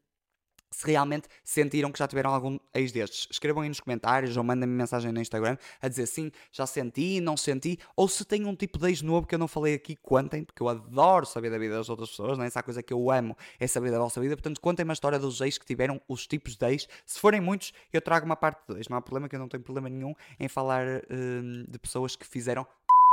se 0.71 0.87
realmente 0.87 1.29
sentiram 1.43 1.91
que 1.91 1.99
já 1.99 2.07
tiveram 2.07 2.33
algum 2.33 2.59
ex 2.73 2.93
destes. 2.93 3.27
Escrevam 3.31 3.63
aí 3.63 3.69
nos 3.69 3.81
comentários 3.81 4.37
ou 4.37 4.45
mandem-me 4.45 4.75
mensagem 4.75 5.11
no 5.11 5.21
Instagram 5.21 5.57
a 5.83 5.89
dizer 5.89 6.07
sim, 6.07 6.31
já 6.53 6.67
senti, 6.67 7.21
não 7.21 7.37
senti, 7.37 7.79
ou 7.97 8.09
se 8.09 8.25
tem 8.25 8.47
um 8.47 8.55
tipo 8.55 8.79
de 8.79 8.89
ex 8.89 9.03
novo 9.03 9.27
que 9.27 9.35
eu 9.35 9.39
não 9.39 9.49
falei 9.49 9.75
aqui, 9.75 9.97
contem, 9.97 10.45
porque 10.45 10.63
eu 10.63 10.69
adoro 10.69 11.27
saber 11.27 11.51
da 11.51 11.59
vida 11.59 11.75
das 11.75 11.89
outras 11.89 12.11
pessoas, 12.11 12.39
não 12.39 12.45
é? 12.45 12.47
Essa 12.47 12.63
coisa 12.63 12.83
que 12.83 12.93
eu 12.93 13.11
amo 13.11 13.37
é 13.59 13.67
saber 13.67 13.91
da 13.91 13.99
vossa 13.99 14.21
vida, 14.21 14.37
portanto 14.37 14.61
contem 14.61 14.85
uma 14.85 14.93
história 14.93 15.19
dos 15.19 15.41
ex 15.41 15.59
que 15.59 15.67
tiveram 15.67 16.01
os 16.09 16.27
tipos 16.27 16.57
de 16.57 16.67
ex. 16.67 16.89
Se 17.05 17.19
forem 17.19 17.41
muitos, 17.41 17.73
eu 17.93 18.01
trago 18.01 18.25
uma 18.27 18.37
parte 18.37 18.61
de 18.69 18.79
ex, 18.79 18.89
não 18.89 18.97
há 18.97 19.03
problema 19.03 19.29
que 19.29 19.35
eu 19.35 19.41
não 19.41 19.49
tenho 19.49 19.63
problema 19.63 19.89
nenhum 19.89 20.15
em 20.39 20.49
falar 20.49 20.87
hum, 21.11 21.65
de 21.69 21.79
pessoas 21.79 22.15
que 22.15 22.27
fizeram 22.27 22.67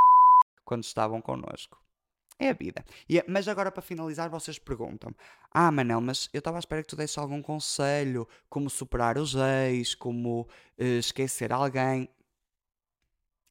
quando 0.64 0.84
estavam 0.84 1.22
connosco. 1.22 1.87
É 2.40 2.50
a 2.50 2.54
vida. 2.54 2.86
É, 3.10 3.24
mas 3.28 3.48
agora, 3.48 3.72
para 3.72 3.82
finalizar, 3.82 4.30
vocês 4.30 4.60
perguntam: 4.60 5.14
Ah, 5.52 5.72
Manel, 5.72 6.02
mas 6.02 6.30
eu 6.34 6.40
estava 6.40 6.58
à 6.58 6.60
espera 6.60 6.84
que 6.84 6.90
tu 6.90 6.96
desse 6.96 7.20
algum 7.20 7.42
conselho, 7.42 8.28
como 8.50 8.70
superar 8.70 9.18
os 9.18 9.34
ex, 9.36 9.96
como 9.96 10.42
uh, 10.42 10.84
esquecer 10.84 11.52
alguém. 11.52 12.08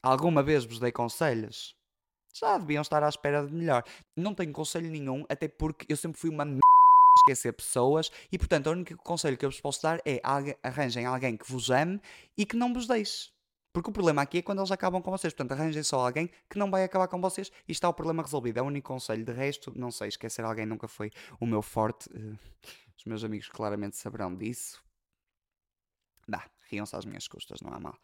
Alguma 0.03 0.43
vez 0.43 0.65
vos 0.65 0.79
dei 0.79 0.93
conselhos? 0.93 1.75
Já 2.33 2.59
deviam 2.59 2.83
estar 2.83 3.03
à 3.03 3.09
espera 3.09 3.45
de 3.45 3.53
melhor. 3.53 3.83
Não 4.17 4.35
tenho 4.35 4.53
conselho 4.53 4.89
nenhum, 4.89 5.25
até 5.29 5.49
porque 5.49 5.85
eu 5.89 5.97
sempre 5.97 6.21
fui 6.21 6.31
uma 6.31 6.45
m... 6.45 6.61
esquecer 7.19 7.53
pessoas 7.53 8.11
e, 8.31 8.39
portanto, 8.39 8.69
o 8.69 8.71
único 8.71 8.97
conselho 8.99 9.37
que 9.37 9.45
eu 9.45 9.51
vos 9.51 9.61
posso 9.61 9.83
dar 9.83 10.01
é 10.05 10.21
arranjem 10.63 11.07
alguém 11.07 11.37
que 11.37 11.51
vos 11.51 11.71
ame 11.71 12.01
e 12.37 12.47
que 12.47 12.57
não 12.57 12.73
vos 12.73 12.87
deixe. 12.87 13.36
Porque 13.77 13.91
o 13.91 13.93
problema 13.93 14.23
aqui 14.23 14.39
é 14.39 14.43
quando 14.43 14.61
eles 14.61 14.73
acabam 14.73 15.03
com 15.03 15.11
vocês. 15.11 15.35
Portanto, 15.35 15.53
arranjem 15.53 15.83
só 15.83 16.07
alguém 16.07 16.31
que 16.49 16.57
não 16.57 16.71
vai 16.71 16.83
acabar 16.83 17.09
com 17.09 17.21
vocês 17.21 17.53
e 17.69 17.73
está 17.73 17.87
o 17.87 17.93
problema 17.93 18.23
resolvido. 18.23 18.57
É 18.57 18.63
o 18.63 18.65
único 18.65 18.89
conselho. 18.89 19.23
De 19.23 19.33
resto, 19.33 19.71
não 19.77 19.91
sei, 19.91 20.09
esquecer 20.09 20.43
alguém 20.47 20.65
nunca 20.65 20.89
foi 20.89 21.11
o 21.39 21.45
meu 21.45 21.61
forte. 21.61 22.09
Uh, 22.09 22.39
os 22.97 23.05
meus 23.05 23.23
amigos 23.23 23.51
claramente 23.51 23.99
saberão 23.99 24.35
disso. 24.35 24.83
Dá, 26.27 26.43
riam-se 26.71 26.97
às 26.97 27.05
minhas 27.05 27.29
custas, 27.29 27.61
não 27.61 27.71
há 27.71 27.79
mal. 27.79 27.99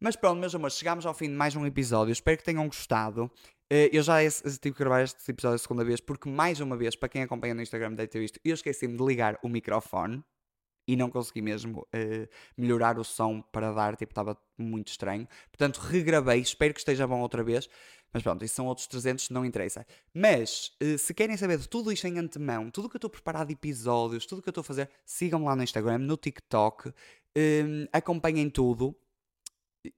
Mas 0.00 0.16
pronto, 0.16 0.40
meus 0.40 0.54
amores, 0.54 0.78
chegámos 0.78 1.04
ao 1.04 1.12
fim 1.12 1.28
de 1.28 1.34
mais 1.34 1.54
um 1.54 1.66
episódio. 1.66 2.10
Espero 2.10 2.38
que 2.38 2.44
tenham 2.44 2.66
gostado. 2.66 3.24
Uh, 3.70 3.92
eu 3.92 4.02
já 4.02 4.20
tive 4.22 4.74
que 4.74 4.78
gravar 4.78 5.02
este 5.02 5.30
episódio 5.30 5.56
a 5.56 5.58
segunda 5.58 5.84
vez, 5.84 6.00
porque 6.00 6.30
mais 6.30 6.60
uma 6.60 6.78
vez, 6.78 6.96
para 6.96 7.10
quem 7.10 7.22
acompanha 7.22 7.52
no 7.52 7.60
Instagram 7.60 7.92
deve 7.92 8.08
ter 8.08 8.20
visto, 8.20 8.40
eu 8.42 8.54
esqueci-me 8.54 8.96
de 8.96 9.04
ligar 9.04 9.38
o 9.42 9.50
microfone 9.50 10.24
e 10.86 10.96
não 10.96 11.10
consegui 11.10 11.42
mesmo 11.42 11.80
uh, 11.80 12.28
melhorar 12.56 12.98
o 12.98 13.04
som 13.04 13.40
para 13.40 13.72
dar, 13.72 13.96
tipo, 13.96 14.12
estava 14.12 14.36
muito 14.58 14.88
estranho. 14.88 15.26
Portanto, 15.50 15.78
regravei, 15.78 16.40
espero 16.40 16.74
que 16.74 16.80
esteja 16.80 17.06
bom 17.06 17.20
outra 17.20 17.42
vez. 17.42 17.68
Mas 18.12 18.22
pronto, 18.22 18.44
isso 18.44 18.54
são 18.54 18.66
outros 18.66 18.86
300, 18.86 19.30
não 19.30 19.44
interessa. 19.44 19.84
Mas, 20.14 20.72
uh, 20.80 20.96
se 20.96 21.12
querem 21.12 21.36
saber 21.36 21.58
de 21.58 21.68
tudo 21.68 21.90
isto 21.90 22.06
em 22.06 22.18
antemão, 22.18 22.70
tudo 22.70 22.88
que 22.88 22.96
eu 22.96 22.98
estou 22.98 23.10
preparado 23.10 23.48
de 23.48 23.54
episódios, 23.54 24.24
tudo 24.24 24.40
que 24.40 24.48
eu 24.48 24.52
estou 24.52 24.62
a 24.62 24.64
fazer, 24.64 24.88
sigam-me 25.04 25.46
lá 25.46 25.56
no 25.56 25.64
Instagram, 25.64 25.98
no 25.98 26.16
TikTok, 26.16 26.88
uh, 26.88 26.92
acompanhem 27.92 28.48
tudo. 28.48 28.96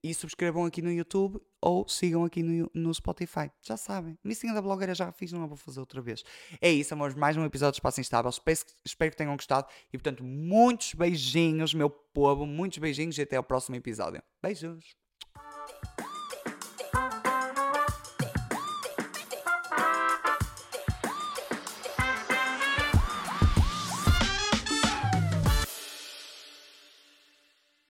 E 0.03 0.15
subscrevam 0.15 0.65
aqui 0.65 0.83
no 0.83 0.91
YouTube 0.91 1.41
ou 1.61 1.89
sigam 1.89 2.25
aqui 2.25 2.43
no, 2.43 2.71
no 2.75 2.93
Spotify. 2.93 3.51
Já 3.63 3.77
sabem. 3.77 4.19
Missinha 4.25 4.53
da 4.53 4.61
blogueira 4.61 4.95
já 4.95 5.13
fiz, 5.13 5.33
não 5.33 5.47
vou 5.47 5.57
fazer 5.57 5.81
outra 5.81 6.01
vez. 6.01 6.25
É 6.61 6.71
isso, 6.71 6.93
amores. 6.95 7.15
Mais 7.15 7.37
um 7.37 7.45
episódio 7.45 7.73
de 7.73 7.79
Espaço 7.79 8.01
Instável. 8.01 8.29
Espero, 8.29 8.59
espero 8.85 9.11
que 9.11 9.17
tenham 9.17 9.37
gostado. 9.37 9.69
E, 9.93 9.99
portanto, 9.99 10.25
muitos 10.25 10.95
beijinhos, 10.95 11.73
meu 11.73 11.89
povo. 11.89 12.47
Muitos 12.47 12.79
beijinhos 12.79 13.17
e 13.19 13.23
até 13.23 13.37
ao 13.37 13.45
próximo 13.45 13.77
episódio. 13.77 14.23
Beijos. 14.43 15.06